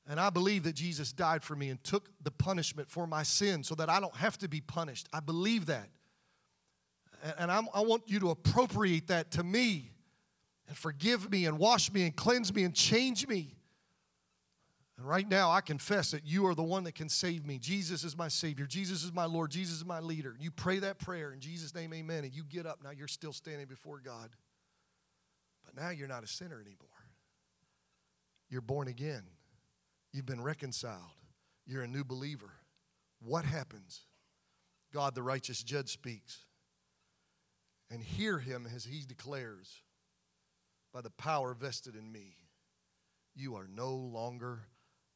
[0.09, 3.63] And I believe that Jesus died for me and took the punishment for my sin
[3.63, 5.07] so that I don't have to be punished.
[5.13, 5.91] I believe that.
[7.37, 9.93] And I'm, i want you to appropriate that to me
[10.67, 13.55] and forgive me and wash me and cleanse me and change me.
[14.97, 17.59] And right now, I confess that you are the one that can save me.
[17.59, 18.67] Jesus is my Savior.
[18.67, 19.51] Jesus is my Lord.
[19.51, 20.35] Jesus is my leader.
[20.41, 22.25] You pray that prayer in Jesus' name, amen.
[22.25, 22.81] And you get up.
[22.83, 24.31] Now you're still standing before God.
[25.65, 26.89] But now you're not a sinner anymore.
[28.49, 29.23] You're born again.
[30.13, 31.13] You've been reconciled.
[31.67, 32.51] You're a new believer.
[33.21, 34.03] What happens?
[34.93, 36.45] God, the righteous judge, speaks.
[37.91, 39.83] And hear him as he declares,
[40.93, 42.37] by the power vested in me,
[43.35, 44.61] you are no longer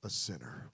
[0.05, 0.71] a sinner.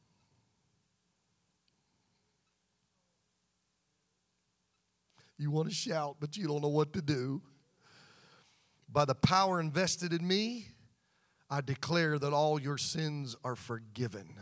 [5.39, 7.41] You want to shout, but you don't know what to do.
[8.89, 10.67] By the power invested in me,
[11.51, 14.35] I declare that all your sins are forgiven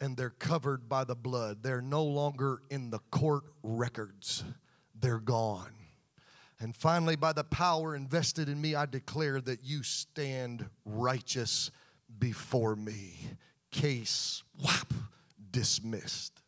[0.00, 1.62] and they're covered by the blood.
[1.62, 4.44] They're no longer in the court records,
[4.98, 5.72] they're gone.
[6.58, 11.70] And finally, by the power invested in me, I declare that you stand righteous
[12.18, 13.18] before me.
[13.70, 14.94] Case, whap,
[15.50, 16.40] dismissed.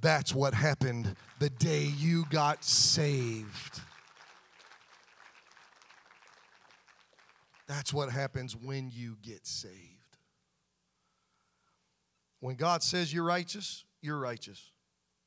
[0.00, 3.80] That's what happened the day you got saved.
[7.72, 10.18] That's what happens when you get saved.
[12.40, 14.72] When God says you're righteous, you're righteous.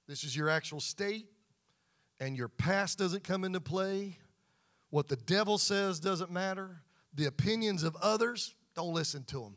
[0.07, 1.25] This is your actual state,
[2.19, 4.19] and your past doesn't come into play.
[4.91, 6.83] What the devil says doesn't matter.
[7.15, 9.55] The opinions of others, don't listen to them.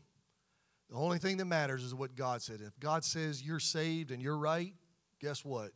[0.89, 2.59] The only thing that matters is what God said.
[2.59, 4.73] If God says you're saved and you're right,
[5.21, 5.73] guess what?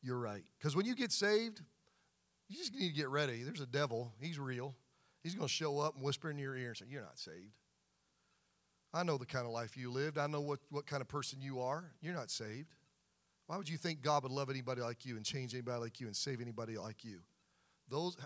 [0.00, 0.44] You're right.
[0.60, 1.60] Because when you get saved,
[2.48, 3.42] you just need to get ready.
[3.42, 4.76] There's a devil, he's real.
[5.22, 7.54] He's going to show up and whisper in your ear and say, You're not saved.
[8.94, 10.18] I know the kind of life you lived.
[10.18, 11.84] I know what, what kind of person you are.
[12.02, 12.74] You're not saved.
[13.46, 16.06] Why would you think God would love anybody like you and change anybody like you
[16.06, 17.20] and save anybody like you?
[17.88, 18.16] Those,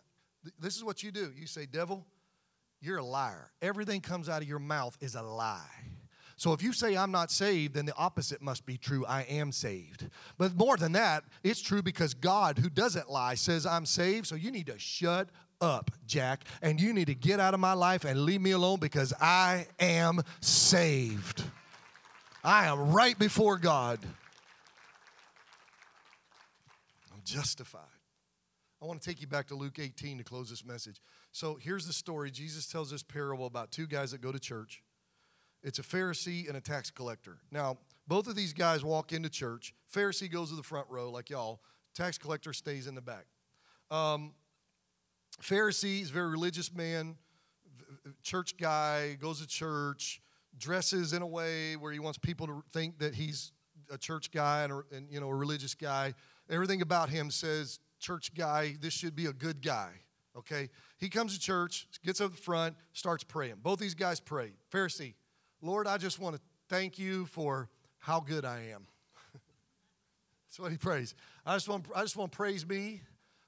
[0.59, 1.33] this is what you do.
[1.37, 2.05] You say, Devil,
[2.81, 3.51] you're a liar.
[3.63, 5.63] Everything comes out of your mouth is a lie.
[6.37, 9.07] So if you say I'm not saved, then the opposite must be true.
[9.07, 10.09] I am saved.
[10.37, 14.27] But more than that, it's true because God, who doesn't lie, says I'm saved.
[14.27, 15.31] So you need to shut
[15.61, 18.79] up, Jack, and you need to get out of my life and leave me alone
[18.79, 21.43] because I am saved.
[22.45, 23.99] I am right before God.
[27.13, 27.83] I'm justified.
[28.81, 31.01] I want to take you back to Luke 18 to close this message.
[31.33, 34.83] So here's the story Jesus tells this parable about two guys that go to church.
[35.63, 37.39] It's a Pharisee and a tax collector.
[37.51, 39.75] Now, both of these guys walk into church.
[39.93, 41.61] Pharisee goes to the front row, like y'all.
[41.95, 43.25] Tax collector stays in the back.
[43.91, 44.35] Um,
[45.43, 47.17] Pharisee is a very religious man,
[48.23, 50.21] church guy, goes to church,
[50.59, 53.53] dresses in a way where he wants people to think that he's
[53.91, 56.15] a church guy and, and you know a religious guy.
[56.49, 58.77] Everything about him says church guy.
[58.81, 59.91] This should be a good guy.
[60.37, 60.69] Okay,
[60.99, 63.57] he comes to church, gets up the front, starts praying.
[63.63, 64.53] Both these guys pray.
[64.71, 65.15] Pharisee,
[65.63, 68.87] Lord, I just want to thank you for how good I am.
[69.33, 71.15] That's what he prays.
[71.45, 73.03] I just want I just want to praise me.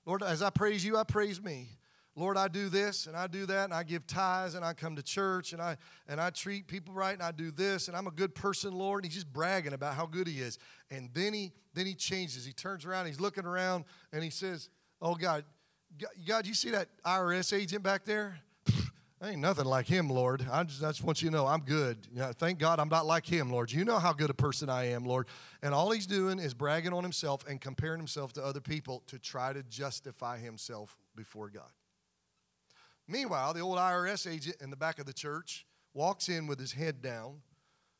[0.08, 1.68] Lord, as I praise you, I praise me.
[2.16, 4.96] Lord, I do this and I do that and I give tithes and I come
[4.96, 5.76] to church and I
[6.08, 9.04] and I treat people right and I do this and I'm a good person, Lord.
[9.04, 10.58] And he's just bragging about how good he is.
[10.90, 12.46] And then he then he changes.
[12.46, 14.70] He turns around, he's looking around and he says,
[15.02, 15.44] "Oh God,
[16.26, 18.38] God, you see that IRS agent back there?
[19.22, 20.46] Ain't nothing like him, Lord.
[20.50, 21.98] I just, I just want you to know I'm good.
[22.36, 23.72] Thank God I'm not like him, Lord.
[23.72, 25.26] You know how good a person I am, Lord.
[25.62, 29.18] And all he's doing is bragging on himself and comparing himself to other people to
[29.18, 31.70] try to justify himself before God.
[33.08, 36.72] Meanwhile, the old IRS agent in the back of the church walks in with his
[36.72, 37.40] head down.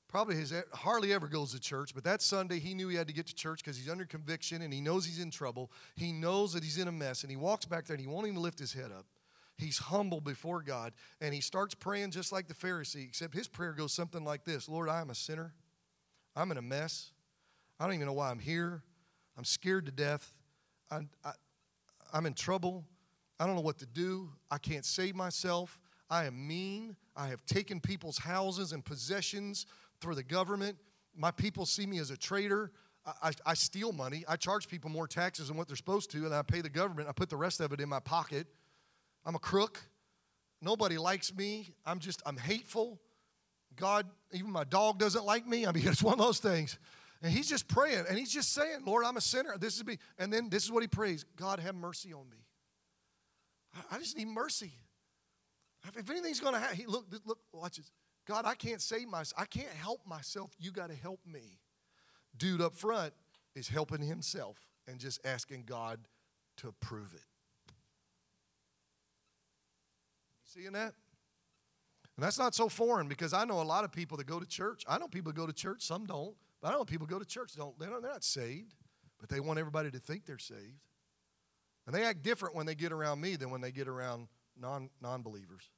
[0.06, 3.12] Probably his, hardly ever goes to church, but that Sunday he knew he had to
[3.12, 5.70] get to church because he's under conviction and he knows he's in trouble.
[5.96, 8.26] He knows that he's in a mess, and he walks back there and he won't
[8.26, 9.04] even lift his head up.
[9.58, 13.72] He's humble before God and he starts praying just like the Pharisee, except his prayer
[13.72, 15.52] goes something like this Lord, I am a sinner.
[16.36, 17.10] I'm in a mess.
[17.80, 18.82] I don't even know why I'm here.
[19.36, 20.32] I'm scared to death.
[20.90, 21.32] I, I,
[22.12, 22.84] I'm in trouble.
[23.40, 24.30] I don't know what to do.
[24.50, 25.78] I can't save myself.
[26.10, 26.96] I am mean.
[27.16, 29.66] I have taken people's houses and possessions
[30.00, 30.76] through the government.
[31.16, 32.70] My people see me as a traitor.
[33.04, 34.24] I, I, I, steal money.
[34.28, 37.08] I charge people more taxes than what they're supposed to, and I pay the government.
[37.08, 38.46] I put the rest of it in my pocket.
[39.28, 39.78] I'm a crook.
[40.62, 41.74] Nobody likes me.
[41.84, 42.98] I'm just, I'm hateful.
[43.76, 45.66] God, even my dog doesn't like me.
[45.66, 46.78] I mean, it's one of those things.
[47.22, 49.58] And he's just praying and he's just saying, Lord, I'm a sinner.
[49.58, 49.98] This is me.
[50.18, 52.38] And then this is what he prays God, have mercy on me.
[53.90, 54.72] I just need mercy.
[55.94, 57.90] If anything's going to happen, he look, look, watch this.
[58.26, 59.40] God, I can't save myself.
[59.40, 60.50] I can't help myself.
[60.58, 61.58] You got to help me.
[62.36, 63.12] Dude up front
[63.54, 64.56] is helping himself
[64.86, 66.00] and just asking God
[66.58, 67.24] to approve it.
[67.70, 67.74] You
[70.48, 70.94] seeing that?
[72.16, 74.46] And that's not so foreign because I know a lot of people that go to
[74.46, 74.84] church.
[74.88, 76.34] I know people go to church, some don't.
[76.60, 78.74] But I know people go to church, don't, they don't, they're not saved,
[79.20, 80.82] but they want everybody to think they're saved.
[81.86, 84.28] And they act different when they get around me than when they get around
[84.60, 85.70] non non believers.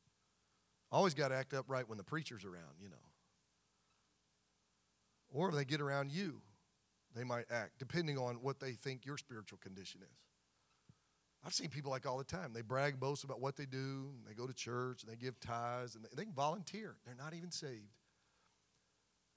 [0.91, 2.97] Always got to act upright when the preacher's around, you know.
[5.33, 6.41] Or if they get around you,
[7.15, 10.30] they might act, depending on what they think your spiritual condition is.
[11.45, 12.53] I've seen people like all the time.
[12.53, 15.95] They brag, boast about what they do, they go to church, and they give tithes,
[15.95, 16.97] and they, they can volunteer.
[17.07, 17.97] They're not even saved.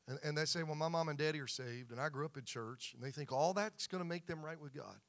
[0.08, 2.38] And, and they say, Well, my mom and daddy are saved, and I grew up
[2.38, 5.00] in church, and they think all that's going to make them right with God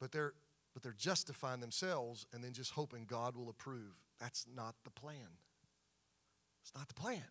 [0.00, 0.34] but they're
[0.74, 3.96] but they're justifying themselves and then just hoping God will approve.
[4.20, 5.38] That's not the plan.
[6.62, 7.24] It's not the plan.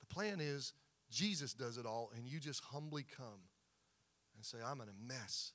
[0.00, 0.74] The plan is
[1.10, 3.40] Jesus does it all, and you just humbly come
[4.36, 5.52] and say, I'm in a mess.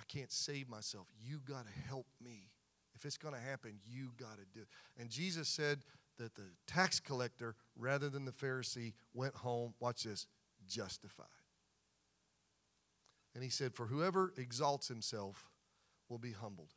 [0.00, 1.06] I can't save myself.
[1.22, 2.50] You got to help me.
[2.94, 4.68] If it's going to happen, you got to do it.
[4.98, 5.80] And Jesus said
[6.18, 10.26] that the tax collector, rather than the Pharisee, went home, watch this,
[10.66, 11.26] justified.
[13.34, 15.50] And he said, For whoever exalts himself
[16.08, 16.74] will be humbled.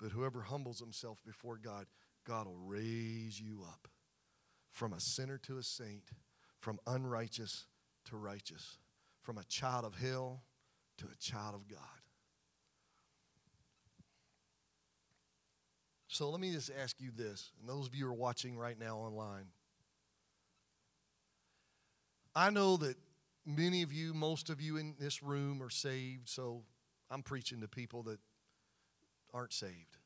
[0.00, 1.86] But whoever humbles himself before God,
[2.26, 3.88] God will raise you up
[4.70, 6.10] from a sinner to a saint,
[6.60, 7.66] from unrighteous
[8.06, 8.78] to righteous,
[9.22, 10.42] from a child of hell
[10.98, 12.01] to a child of God.
[16.12, 18.78] So let me just ask you this, and those of you who are watching right
[18.78, 19.46] now online.
[22.36, 22.96] I know that
[23.46, 26.64] many of you, most of you in this room are saved, so
[27.10, 28.18] I'm preaching to people that
[29.32, 29.96] aren't saved.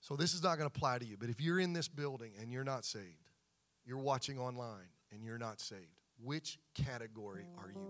[0.00, 1.16] So this is not going to apply to you.
[1.16, 3.30] But if you're in this building and you're not saved,
[3.84, 7.86] you're watching online and you're not saved, which category are you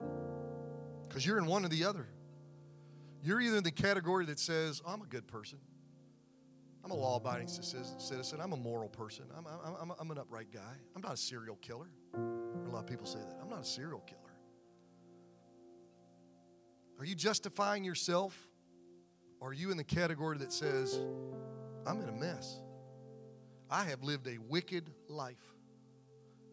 [0.00, 0.14] in?
[1.08, 2.06] Because you're in one or the other.
[3.22, 5.58] You're either in the category that says, oh, I'm a good person.
[6.84, 8.40] I'm a law abiding citizen.
[8.40, 9.24] I'm a moral person.
[9.36, 10.76] I'm, I'm, I'm, an upright guy.
[10.94, 11.90] I'm not a serial killer.
[12.14, 13.36] A lot of people say that.
[13.42, 14.20] I'm not a serial killer.
[16.98, 18.48] Are you justifying yourself
[19.40, 20.98] are you in the category that says,
[21.86, 22.60] I'm in a mess?
[23.70, 25.54] I have lived a wicked life,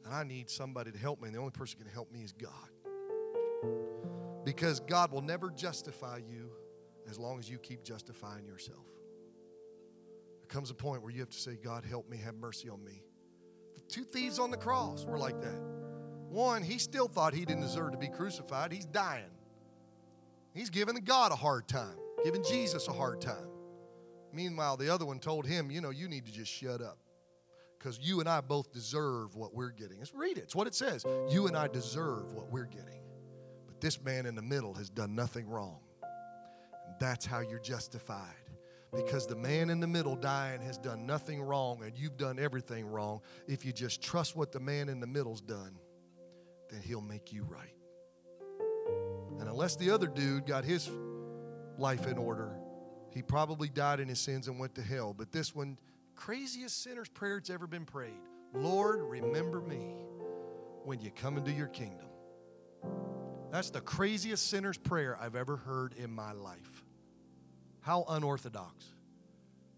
[0.04, 2.22] and I need somebody to help me, and the only person who can help me
[2.22, 2.70] is God.
[4.46, 6.52] Because God will never justify you
[7.10, 8.86] as long as you keep justifying yourself.
[10.40, 12.84] There comes a point where you have to say, God, help me, have mercy on
[12.84, 13.04] me.
[13.76, 15.62] The two thieves on the cross were like that.
[16.30, 19.24] One, he still thought he didn't deserve to be crucified, he's dying.
[20.54, 23.48] He's giving God a hard time giving Jesus a hard time.
[24.34, 26.98] Meanwhile, the other one told him, You know, you need to just shut up
[27.78, 30.00] because you and I both deserve what we're getting.
[30.00, 30.46] Let's read it.
[30.46, 31.06] It's what it says.
[31.30, 33.05] You and I deserve what we're getting.
[33.86, 35.78] This man in the middle has done nothing wrong.
[37.00, 38.34] That's how you're justified.
[38.92, 42.88] Because the man in the middle dying has done nothing wrong and you've done everything
[42.88, 43.22] wrong.
[43.48, 45.78] If you just trust what the man in the middle's done,
[46.72, 47.76] then he'll make you right.
[49.40, 50.90] And unless the other dude got his
[51.78, 52.58] life in order.
[53.12, 55.14] He probably died in his sins and went to hell.
[55.16, 55.78] But this one,
[56.16, 58.18] craziest sinner's prayer that's ever been prayed
[58.52, 59.94] Lord, remember me
[60.86, 62.08] when you come into your kingdom.
[63.56, 66.84] That's the craziest sinner's prayer I've ever heard in my life.
[67.80, 68.84] How unorthodox.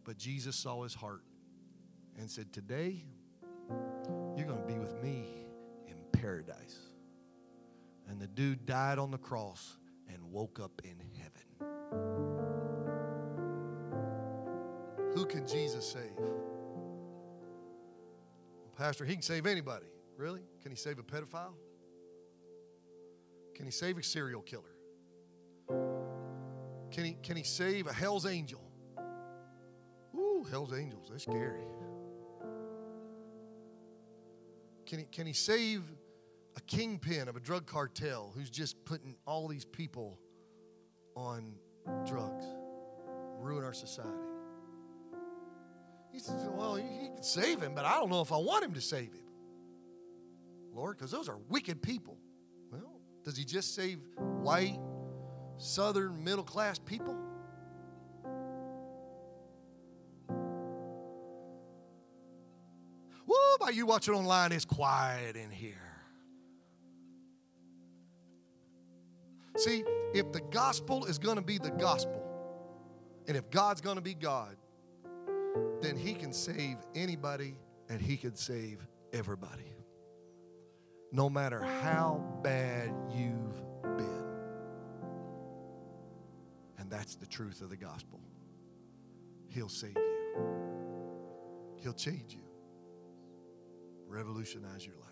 [0.03, 1.21] But Jesus saw his heart
[2.17, 3.05] and said, Today,
[4.35, 5.27] you're going to be with me
[5.85, 6.79] in paradise.
[8.09, 9.77] And the dude died on the cross
[10.11, 11.43] and woke up in heaven.
[15.13, 16.17] Who can Jesus save?
[18.75, 19.85] Pastor, he can save anybody.
[20.17, 20.41] Really?
[20.63, 21.53] Can he save a pedophile?
[23.57, 24.63] Can he save a serial killer?
[26.91, 28.61] Can he, can he save a hell's angel?
[30.15, 31.63] Ooh, hell's angels, they're scary.
[34.85, 35.83] Can he, can he save
[36.55, 40.17] a kingpin of a drug cartel who's just putting all these people
[41.15, 41.53] on
[42.05, 42.45] drugs,
[43.39, 44.11] ruin our society.
[46.11, 48.73] He says, Well, he can save him, but I don't know if I want him
[48.73, 49.25] to save him.
[50.73, 52.17] Lord, because those are wicked people.
[53.23, 53.99] Does he just save
[54.41, 54.79] white,
[55.57, 57.15] southern, middle class people?
[63.25, 65.75] Woo, by you watching online, it's quiet in here.
[69.57, 72.23] See, if the gospel is going to be the gospel,
[73.27, 74.55] and if God's going to be God,
[75.81, 77.55] then He can save anybody
[77.89, 79.73] and He can save everybody.
[81.11, 83.61] No matter how bad you've
[83.97, 84.25] been.
[86.77, 88.19] And that's the truth of the gospel.
[89.49, 92.43] He'll save you, He'll change you,
[94.07, 95.03] revolutionize your life.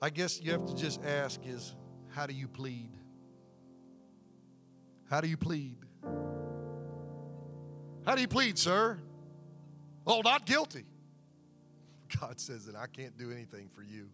[0.00, 1.74] I guess you have to just ask is
[2.08, 2.90] how do you plead?
[5.10, 5.78] How do you plead?
[8.06, 8.98] How do you plead, sir?
[10.06, 10.84] Oh, not guilty.
[12.20, 14.08] God says that I can't do anything for you.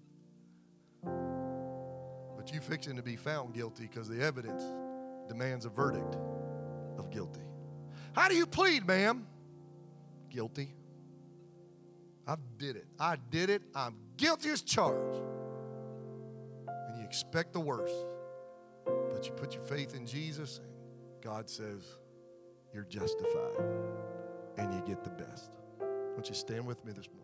[2.36, 4.62] But you fixing to be found guilty because the evidence
[5.28, 6.16] demands a verdict
[6.98, 7.40] of guilty.
[8.12, 9.26] How do you plead, ma'am?
[10.30, 10.74] Guilty.
[12.26, 12.86] I did it.
[12.98, 13.62] I did it.
[13.74, 15.20] I'm guilty as charged
[16.68, 17.94] And you expect the worst,
[18.84, 21.98] but you put your faith in Jesus, and God says
[22.72, 23.60] you're justified
[24.58, 25.50] and you get the best.
[26.12, 27.23] Won't you stand with me this morning?